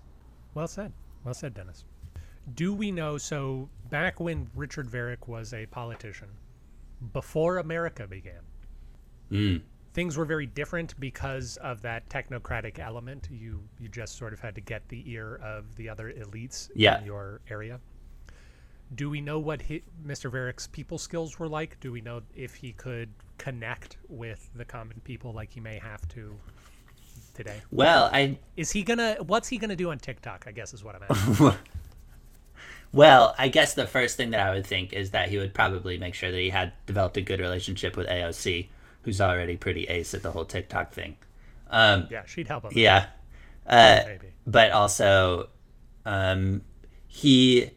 [0.53, 0.93] Well said.
[1.26, 1.84] Well said, Dennis.
[2.55, 3.18] Do we know?
[3.18, 6.30] So, back when Richard Varick was a politician,
[7.14, 8.41] before America began,
[9.32, 9.62] Mm.
[9.93, 13.28] things were very different because of that technocratic element.
[13.32, 16.99] You you just sort of had to get the ear of the other elites Yeah.
[16.99, 17.80] in your area.
[18.95, 20.31] Do we know what hi Mr.
[20.31, 21.79] Varick's people skills were like?
[21.79, 26.07] Do we know if he could connect with the common people like he may have
[26.09, 26.35] to
[27.33, 27.61] today?
[27.71, 29.17] Well, I Is he gonna?
[29.25, 30.45] What's he gonna do on TikTok?
[30.47, 31.51] I guess is what I'm asking.
[32.91, 35.97] Well, I guess the first thing that I would think is that he would probably
[35.97, 38.67] make sure that he had developed a good relationship with AOC,
[39.03, 41.15] who's already pretty ace at the whole TikTok thing.
[41.69, 42.71] Um, yeah, she'd help him.
[42.73, 43.07] yeah,
[43.67, 44.33] uh, maybe.
[44.47, 45.49] but also,
[46.03, 46.63] um,
[47.07, 47.69] he,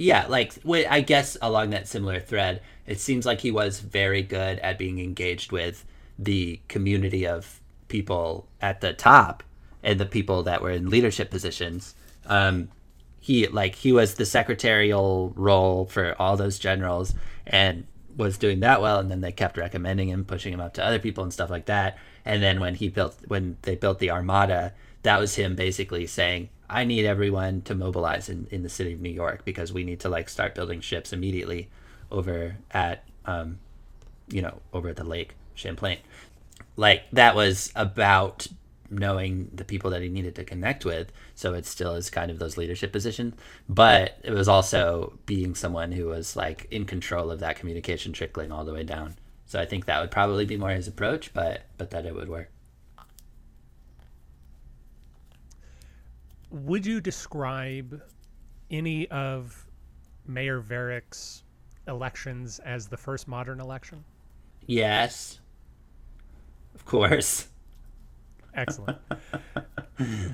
[0.00, 4.58] yeah, like I guess along that similar thread, it seems like he was very good
[4.60, 5.84] at being engaged with
[6.18, 9.42] the community of people at the top
[9.82, 11.94] and the people that were in leadership positions.
[12.24, 12.70] Um,
[13.20, 17.14] he like he was the secretarial role for all those generals
[17.46, 17.86] and
[18.16, 20.98] was doing that well and then they kept recommending him pushing him up to other
[20.98, 24.72] people and stuff like that and then when he built when they built the armada
[25.02, 29.00] that was him basically saying i need everyone to mobilize in, in the city of
[29.00, 31.68] new york because we need to like start building ships immediately
[32.10, 33.58] over at um,
[34.28, 35.98] you know over at the lake champlain.
[36.76, 38.46] Like that was about
[38.92, 42.40] knowing the people that he needed to connect with so it still is kind of
[42.40, 43.34] those leadership positions.
[43.68, 48.50] But it was also being someone who was like in control of that communication trickling
[48.50, 49.14] all the way down.
[49.46, 52.28] So i think that would probably be more his approach but but that it would
[52.28, 52.50] work
[56.50, 58.00] Would you describe
[58.70, 59.66] any of
[60.26, 61.44] Mayor Varick's
[61.88, 64.04] elections as the first modern election?
[64.66, 65.40] yes
[66.74, 67.48] of course
[68.54, 68.98] Excellent.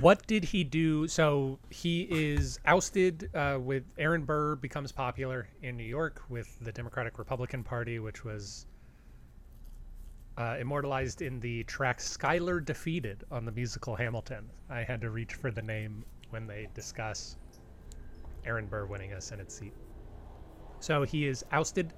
[0.00, 1.06] what did he do?
[1.06, 6.72] So he is ousted uh, with Aaron Burr becomes popular in New York with the
[6.72, 8.66] Democratic Republican Party, which was
[10.38, 14.50] uh, immortalized in the track Schuyler Defeated on the musical Hamilton.
[14.68, 17.36] I had to reach for the name when they discuss
[18.44, 19.72] Aaron Burr winning a Senate seat.
[20.80, 21.94] So he is ousted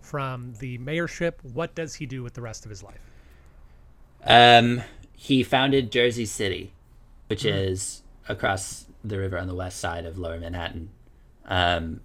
[0.00, 1.34] from the mayorship.
[1.52, 3.00] What does he do with the rest of his life?
[4.24, 4.82] Um,
[5.12, 6.72] he founded Jersey City,
[7.28, 10.90] which is across the river on the west side of Lower Manhattan.
[11.44, 12.00] Um,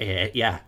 [0.00, 0.60] eh, yeah,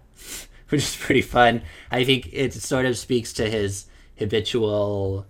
[0.68, 1.62] which is pretty fun.
[1.90, 3.86] I think it sort of speaks to his
[4.18, 5.26] habitual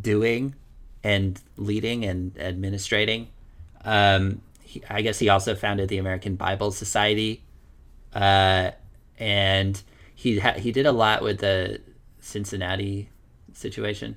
[0.00, 0.54] doing
[1.02, 3.28] and leading and administrating.
[3.84, 7.42] Um, he, I guess he also founded the American Bible Society,
[8.14, 8.72] uh,
[9.18, 9.80] and
[10.14, 11.80] he ha- he did a lot with the
[12.20, 13.08] Cincinnati
[13.52, 14.16] situation.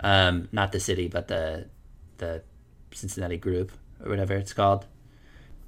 [0.00, 1.66] Um, not the city, but the
[2.18, 2.42] the
[2.92, 3.72] Cincinnati group
[4.02, 4.86] or whatever it's called,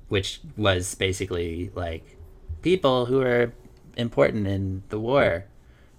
[0.09, 2.14] which was basically like
[2.65, 3.53] people who are
[3.97, 5.45] important in the war.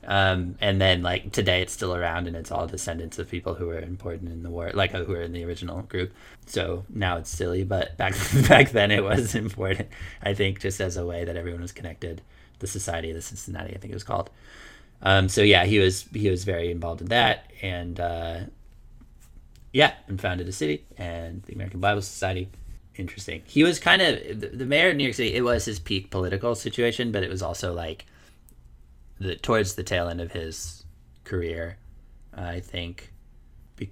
[0.07, 3.67] Um, and then like today it's still around and it's all descendants of people who
[3.67, 6.11] were important in the war, like uh, who were in the original group.
[6.47, 8.13] So now it's silly, but back
[8.49, 9.89] back then it was important.
[10.21, 12.21] I think just as a way that everyone was connected.
[12.59, 14.29] The Society of the Cincinnati, I think it was called.
[15.01, 18.39] Um, so yeah, he was he was very involved in that, and uh,
[19.73, 22.49] yeah, and founded a city and the American Bible Society.
[22.97, 23.41] Interesting.
[23.45, 25.33] He was kind of the, the mayor of New York City.
[25.35, 28.05] It was his peak political situation, but it was also like
[29.19, 30.85] the towards the tail end of his
[31.23, 31.77] career.
[32.33, 33.13] I think,
[33.77, 33.89] be,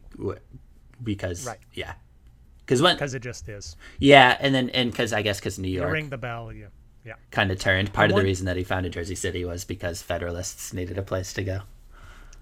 [1.02, 1.60] because Right.
[1.74, 1.94] yeah,
[2.60, 3.76] because when Because it just is.
[4.00, 6.52] yeah, and then and because I guess because New You York ring the bell.
[6.52, 6.68] yeah
[7.06, 7.14] yeah.
[7.32, 7.92] kind of turned.
[7.94, 11.02] Part of one- the reason that he founded Jersey City was because Federalists needed a
[11.04, 11.60] place to go.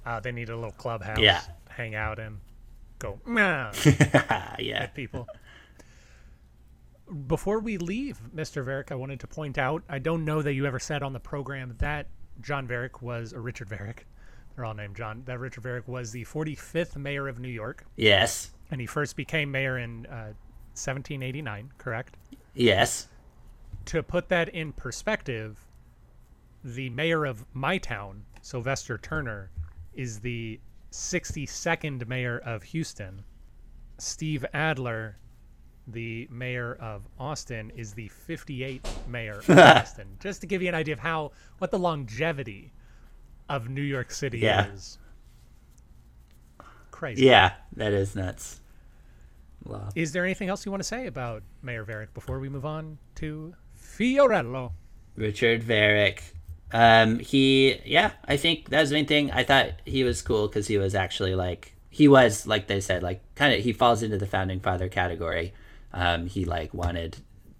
[0.06, 1.18] Uh, they need a little clubhouse.
[1.20, 1.42] Yeah.
[1.70, 2.40] Hang out in.
[3.00, 3.72] Go yeah.
[4.60, 5.28] at people.
[7.28, 8.64] Before we leave, Mr.
[8.64, 11.20] Varick, I wanted to point out I don't know that you ever said on the
[11.20, 12.08] program that
[12.42, 14.06] John Varick was, or Richard Varick,
[14.56, 18.52] they're all named John, that Richard Varick was the 45th mayor of New York, Yes.
[18.72, 20.34] and he first became mayor in uh,
[20.74, 22.16] 1789, correct?
[22.54, 23.08] Yes.
[23.86, 25.60] To put that in perspective,
[26.64, 29.52] the mayor of my town, Sylvester Turner,
[29.94, 30.60] is the
[30.92, 33.24] 62nd mayor of Houston.
[33.98, 35.18] Steve Adler,
[35.88, 40.18] the mayor of Austin, is the 58th mayor of Austin.
[40.20, 42.72] Just to give you an idea of how what the longevity
[43.50, 44.68] of New York City Yeah.
[44.68, 44.98] is.
[46.92, 47.26] Crazy.
[47.26, 48.62] Yeah, that is nuts.
[49.64, 49.90] Wow.
[49.96, 52.98] Is there anything else you want to say about Mayor Varick before we move on
[53.16, 54.72] to Fiorello?
[55.16, 56.22] Richard Varick.
[56.72, 59.32] Um, he, yeah, I think that was the main thing.
[59.32, 63.04] I thought he was cool because he was actually like, he was, like they said,
[63.04, 65.54] like kind of, he falls into the founding father category.
[65.94, 67.18] Um, he like wanted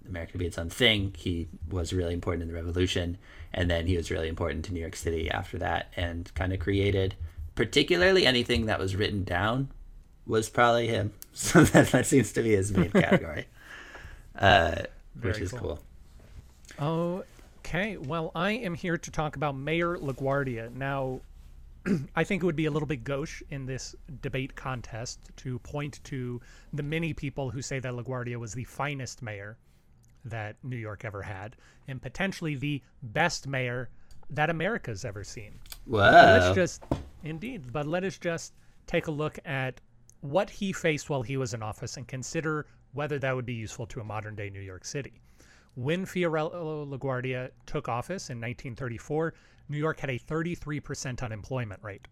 [0.08, 1.14] America to be its own thing.
[1.16, 3.18] He was really important in the revolution.
[3.52, 6.58] And then he was really important to New York City after that and kind of
[6.58, 7.14] created,
[7.54, 9.68] particularly anything that was written down
[10.26, 11.12] was probably him.
[11.34, 13.46] So that, that seems to be his main category,
[14.38, 14.82] uh,
[15.18, 15.80] which is cool.
[16.78, 17.24] cool.
[17.64, 20.74] Okay, well, I am here to talk about Mayor LaGuardia.
[20.74, 21.20] Now,
[22.16, 26.00] I think it would be a little bit gauche in this debate contest to point
[26.04, 26.40] to
[26.72, 29.58] the many people who say that LaGuardia was the finest mayor
[30.24, 31.56] that New York ever had,
[31.88, 33.90] and potentially the best mayor
[34.30, 35.58] that America's ever seen.
[35.86, 35.98] Whoa.
[36.00, 36.84] Let's just,
[37.24, 38.54] indeed, but let us just
[38.86, 39.80] take a look at
[40.20, 43.86] what he faced while he was in office and consider whether that would be useful
[43.86, 45.20] to a modern day New York City.
[45.74, 49.34] When Fiorello LaGuardia took office in 1934,
[49.68, 52.06] New York had a 33% unemployment rate.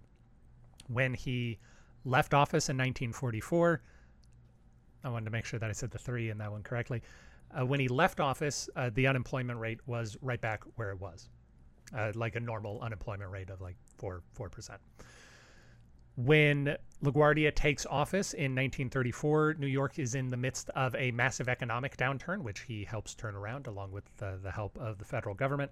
[0.88, 1.58] When he
[2.04, 3.82] left office in 1944,
[5.04, 7.02] I wanted to make sure that I said the three in that one correctly.
[7.58, 11.28] Uh, when he left office, uh, the unemployment rate was right back where it was,
[11.96, 14.80] uh, like a normal unemployment rate of like four four percent.
[16.16, 21.48] When LaGuardia takes office in 1934, New York is in the midst of a massive
[21.48, 25.34] economic downturn, which he helps turn around along with the, the help of the federal
[25.34, 25.70] government.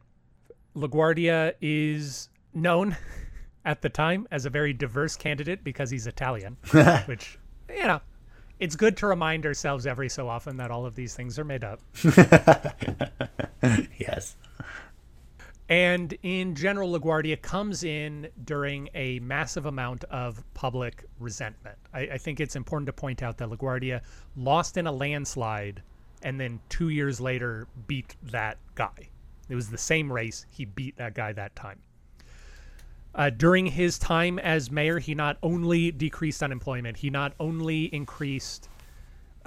[0.77, 2.97] LaGuardia is known
[3.65, 6.57] at the time as a very diverse candidate because he's Italian,
[7.07, 7.39] which,
[7.69, 8.01] you know,
[8.59, 11.65] it's good to remind ourselves every so often that all of these things are made
[11.65, 11.81] up.
[13.99, 14.37] yes.
[15.69, 21.77] And in general, LaGuardia comes in during a massive amount of public resentment.
[21.93, 24.01] I, I think it's important to point out that LaGuardia
[24.35, 25.83] lost in a landslide
[26.23, 29.11] and then two years later beat that guy.
[29.49, 30.47] It was the same race.
[30.51, 31.81] He beat that guy that time.
[33.15, 38.69] Uh, during his time as mayor, he not only decreased unemployment, he not only increased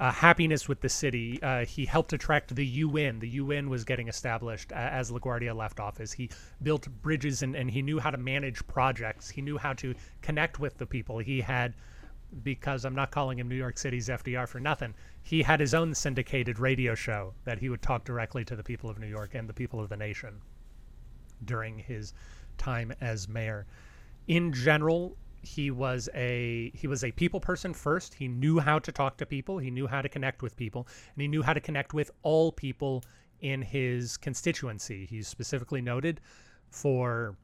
[0.02, 1.40] uh, happiness with the city.
[1.42, 3.20] Uh, he helped attract the UN.
[3.20, 6.12] The UN was getting established uh, as LaGuardia left office.
[6.12, 6.28] He
[6.62, 9.30] built bridges and, and he knew how to manage projects.
[9.30, 11.18] He knew how to connect with the people.
[11.18, 11.74] He had,
[12.42, 15.94] because I'm not calling him New York City's FDR for nothing, he had his own
[15.94, 19.48] syndicated radio show that he would talk directly to the people of New York and
[19.48, 20.40] the people of the nation
[21.44, 22.14] during his
[22.58, 23.66] time as mayor.
[24.28, 28.14] In general, he was a he was a people person first.
[28.14, 29.58] He knew how to talk to people.
[29.58, 32.52] He knew how to connect with people, and he knew how to connect with all
[32.52, 33.04] people
[33.40, 35.04] in his constituency.
[35.06, 36.20] He's specifically noted
[36.70, 37.36] for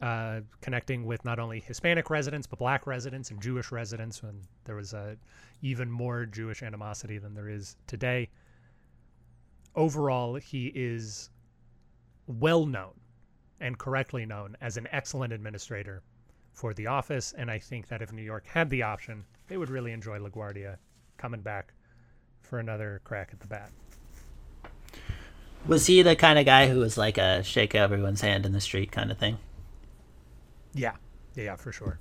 [0.00, 4.22] uh, connecting with not only Hispanic residents but Black residents and Jewish residents.
[4.22, 5.16] When there was a
[5.62, 8.28] even more Jewish animosity than there is today.
[9.74, 11.30] Overall, he is
[12.26, 12.92] well known
[13.60, 16.02] and correctly known as an excellent administrator
[16.52, 17.32] for the office.
[17.36, 20.76] And I think that if New York had the option, they would really enjoy LaGuardia
[21.16, 21.72] coming back
[22.42, 23.70] for another crack at the bat.
[25.66, 28.60] Was he the kind of guy who was like a shake everyone's hand in the
[28.60, 29.38] street kind of thing?
[30.74, 30.96] Yeah,
[31.34, 31.98] yeah, for sure.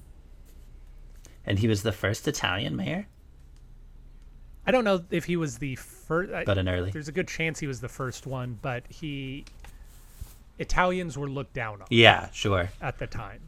[1.46, 3.08] And he was the first Italian mayor,
[4.68, 6.30] I don't know if he was the first.
[6.46, 6.92] but an early.
[6.92, 9.46] There's a good chance he was the first one, but he
[10.60, 12.70] Italians were looked down on Yeah, sure.
[12.82, 13.44] at the time.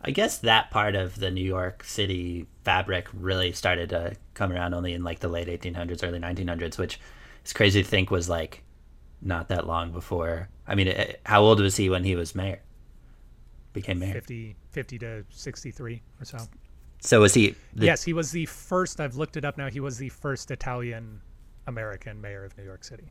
[0.00, 4.74] I guess that part of the New York City fabric really started to come around
[4.74, 6.98] only in like the late 1800s, early 1900s, which
[7.44, 8.64] is crazy to think was like
[9.22, 10.48] not that long before.
[10.66, 12.60] I mean, eh, how old was he when he was mayor?
[13.72, 14.14] Became mayor.
[14.14, 16.38] 50, 50 to 63 or so.
[17.00, 17.54] So was he?
[17.74, 19.00] Yes, he was the first.
[19.00, 19.68] I've looked it up now.
[19.70, 21.20] He was the first Italian
[21.66, 23.04] American mayor of New York City.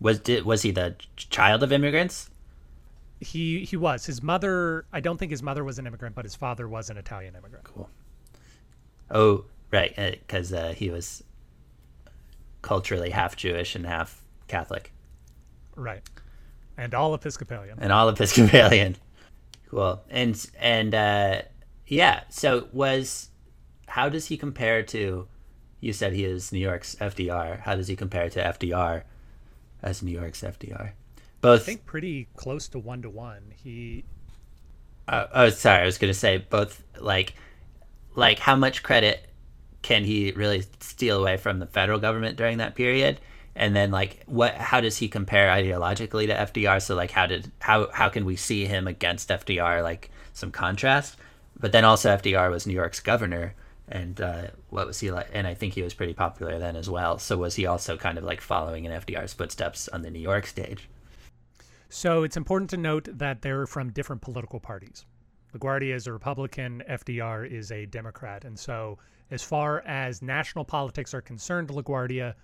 [0.00, 2.30] Was did, was he the child of immigrants?
[3.20, 4.06] He he was.
[4.06, 4.86] His mother.
[4.92, 7.64] I don't think his mother was an immigrant, but his father was an Italian immigrant.
[7.64, 7.88] Cool.
[9.10, 9.94] Oh, right,
[10.26, 11.22] because uh, he was
[12.62, 14.90] culturally half Jewish and half Catholic,
[15.76, 16.02] Right.
[16.76, 17.78] And all Episcopalian.
[17.80, 18.96] and all Episcopalian.
[19.70, 20.02] Cool.
[20.10, 21.42] And and uh,
[21.86, 22.22] yeah.
[22.28, 23.30] So was
[23.86, 25.28] how does he compare to?
[25.80, 27.60] You said he is New York's FDR.
[27.60, 29.02] How does he compare to FDR
[29.82, 30.92] as New York's FDR?
[31.40, 31.62] Both.
[31.62, 33.52] I think pretty close to one to one.
[33.62, 34.04] He
[35.06, 35.82] Uh, oh, sorry.
[35.82, 36.82] I was gonna say both.
[36.98, 37.34] Like,
[38.14, 39.28] like how much credit
[39.82, 43.20] can he really steal away from the federal government during that period?
[43.56, 46.82] And then like what how does he compare ideologically to FDR?
[46.82, 51.16] So like how did how how can we see him against FDR like some contrast?
[51.58, 53.54] But then also FDR was New York's governor
[53.88, 55.28] and uh, what was he like?
[55.32, 57.18] And I think he was pretty popular then as well.
[57.18, 60.46] So was he also kind of like following in FDR's footsteps on the New York
[60.46, 60.88] stage?
[61.90, 65.04] So it's important to note that they're from different political parties.
[65.54, 68.44] LaGuardia is a Republican, FDR is a Democrat.
[68.44, 68.98] And so,
[69.30, 72.34] as far as national politics are concerned, LaGuardia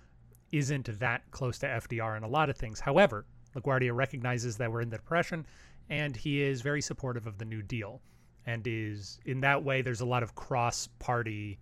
[0.51, 2.79] isn't that close to FDR in a lot of things.
[2.79, 3.25] However,
[3.55, 5.45] LaGuardia recognizes that we're in the Depression
[5.89, 8.01] and he is very supportive of the New Deal.
[8.45, 11.59] And is in that way, there's a lot of cross party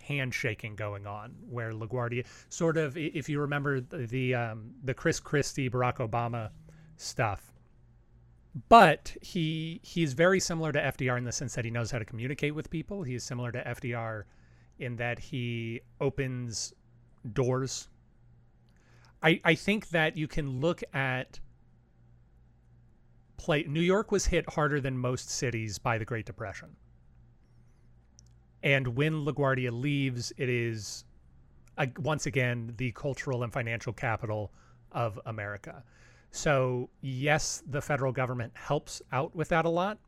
[0.00, 5.20] handshaking going on where LaGuardia sort of, if you remember the, the, um, the Chris
[5.20, 6.50] Christie, Barack Obama
[6.96, 7.52] stuff,
[8.68, 12.04] but he he's very similar to FDR in the sense that he knows how to
[12.04, 13.02] communicate with people.
[13.02, 14.22] He is similar to FDR
[14.78, 16.72] in that he opens
[17.34, 17.88] doors.
[19.22, 21.40] I I think that you can look at
[23.36, 26.76] play New York was hit harder than most cities by the Great Depression.
[28.62, 31.04] And when LaGuardia leaves, it is
[31.98, 34.52] once again the cultural and financial capital
[34.92, 35.84] of America.
[36.30, 39.98] So, yes, the federal government helps out with that a lot,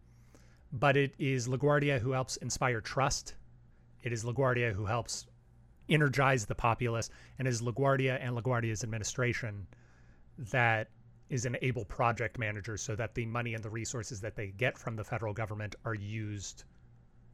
[0.72, 3.34] but it is LaGuardia who helps inspire trust.
[4.02, 5.26] It is LaGuardia who helps
[5.89, 9.66] energize the populace, and is LaGuardia and LaGuardia's administration
[10.39, 10.89] that
[11.28, 14.78] is an able project manager so that the money and the resources that they get
[14.78, 16.64] from the federal government are used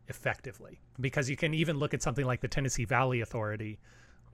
[0.08, 0.80] effectively.
[1.00, 3.78] Because you can even look at something like the Tennessee Valley Authority,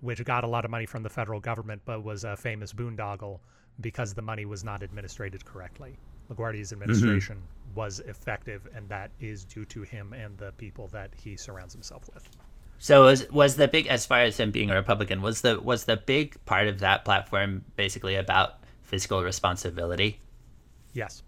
[0.00, 3.40] which got a lot of money from the federal government but was a famous boondoggle
[3.80, 5.98] because the money was not administrated correctly.
[6.30, 6.82] LaGuardia's mm-hmm.
[6.82, 7.76] administration mm -hmm.
[7.76, 12.08] was effective, and that is due to him and the people that he surrounds himself
[12.14, 12.28] with.
[12.82, 15.84] So was was the big as far as him being a Republican was the was
[15.84, 20.18] the big part of that platform basically about fiscal responsibility?
[20.94, 21.22] Yes.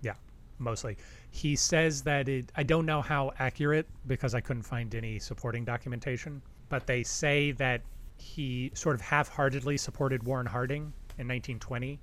[0.00, 0.14] Yeah,
[0.60, 0.96] mostly.
[1.30, 5.64] He says that it I don't know how accurate because I couldn't find any supporting
[5.64, 7.82] documentation, but they say that
[8.16, 12.00] he sort of half-heartedly supported Warren Harding in 1920,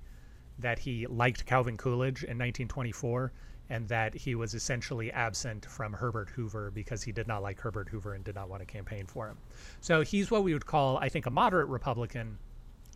[0.58, 3.32] that he liked Calvin Coolidge in 1924,
[3.70, 7.88] and that he was essentially absent from Herbert Hoover because he did not like Herbert
[7.88, 9.38] Hoover and did not want to campaign for him.
[9.80, 12.38] So he's what we would call, I think, a moderate Republican,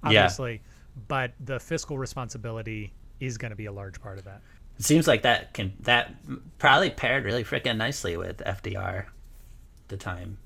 [0.02, 1.02] obviously, yeah.
[1.08, 4.42] but the fiscal responsibility is going to be a large part of that.
[4.78, 6.14] It seems like that can that
[6.58, 9.06] probably paired really freaking nicely with FDR
[9.88, 10.38] the time.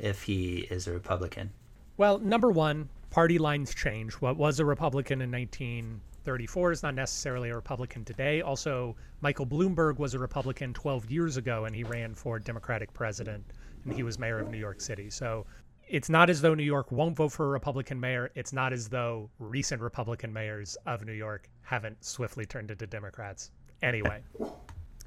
[0.00, 1.50] If he is a Republican?
[1.96, 4.14] Well, number one, party lines change.
[4.14, 8.40] What was a Republican in 1934 is not necessarily a Republican today.
[8.40, 13.44] Also, Michael Bloomberg was a Republican 12 years ago, and he ran for Democratic president,
[13.84, 15.10] and he was mayor of New York City.
[15.10, 15.46] So
[15.88, 18.30] it's not as though New York won't vote for a Republican mayor.
[18.34, 23.50] It's not as though recent Republican mayors of New York haven't swiftly turned into Democrats
[23.82, 24.22] anyway.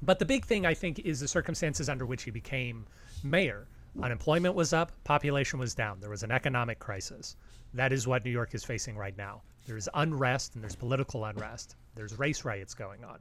[0.02, 2.86] but the big thing, I think, is the circumstances under which he became
[3.22, 3.68] mayor.
[4.00, 6.00] Unemployment was up, population was down.
[6.00, 7.36] There was an economic crisis.
[7.74, 9.42] That is what New York is facing right now.
[9.66, 11.76] There's unrest and there's political unrest.
[11.94, 13.20] There's race riots going on.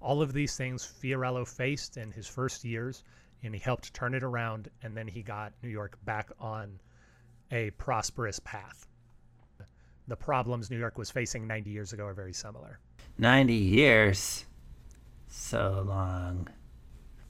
[0.00, 3.04] All of these things Fiorello faced in his first years,
[3.42, 6.78] and he helped turn it around, and then he got New York back on
[7.50, 8.86] a prosperous path.
[10.08, 12.80] The problems New York was facing 90 years ago are very similar.
[13.18, 14.44] 90 years?
[15.28, 16.48] So long.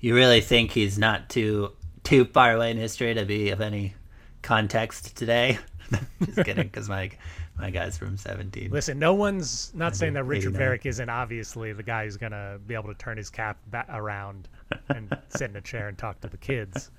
[0.01, 1.73] You really think he's not too
[2.05, 3.95] too far away in history to be of any
[4.43, 5.59] context today.
[6.25, 7.11] Just kidding, because my
[7.59, 8.71] my guy's from 17.
[8.71, 12.75] Listen, no one's not saying that Richard Varick isn't obviously the guy who's gonna be
[12.75, 14.49] able to turn his cap back around
[14.89, 16.91] and sit in a chair and talk to the kids.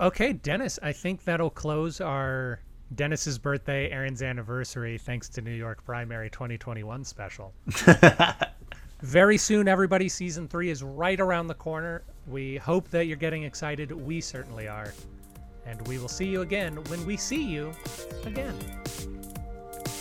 [0.00, 2.60] Okay, Dennis, I think that'll close our
[2.94, 7.52] Dennis's birthday, Aaron's anniversary, thanks to New York Primary 2021 special.
[9.02, 12.04] Very soon, everybody, season three is right around the corner.
[12.26, 13.90] We hope that you're getting excited.
[13.90, 14.94] We certainly are.
[15.66, 17.72] And we will see you again when we see you
[18.24, 18.56] again.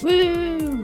[0.01, 0.83] Woo!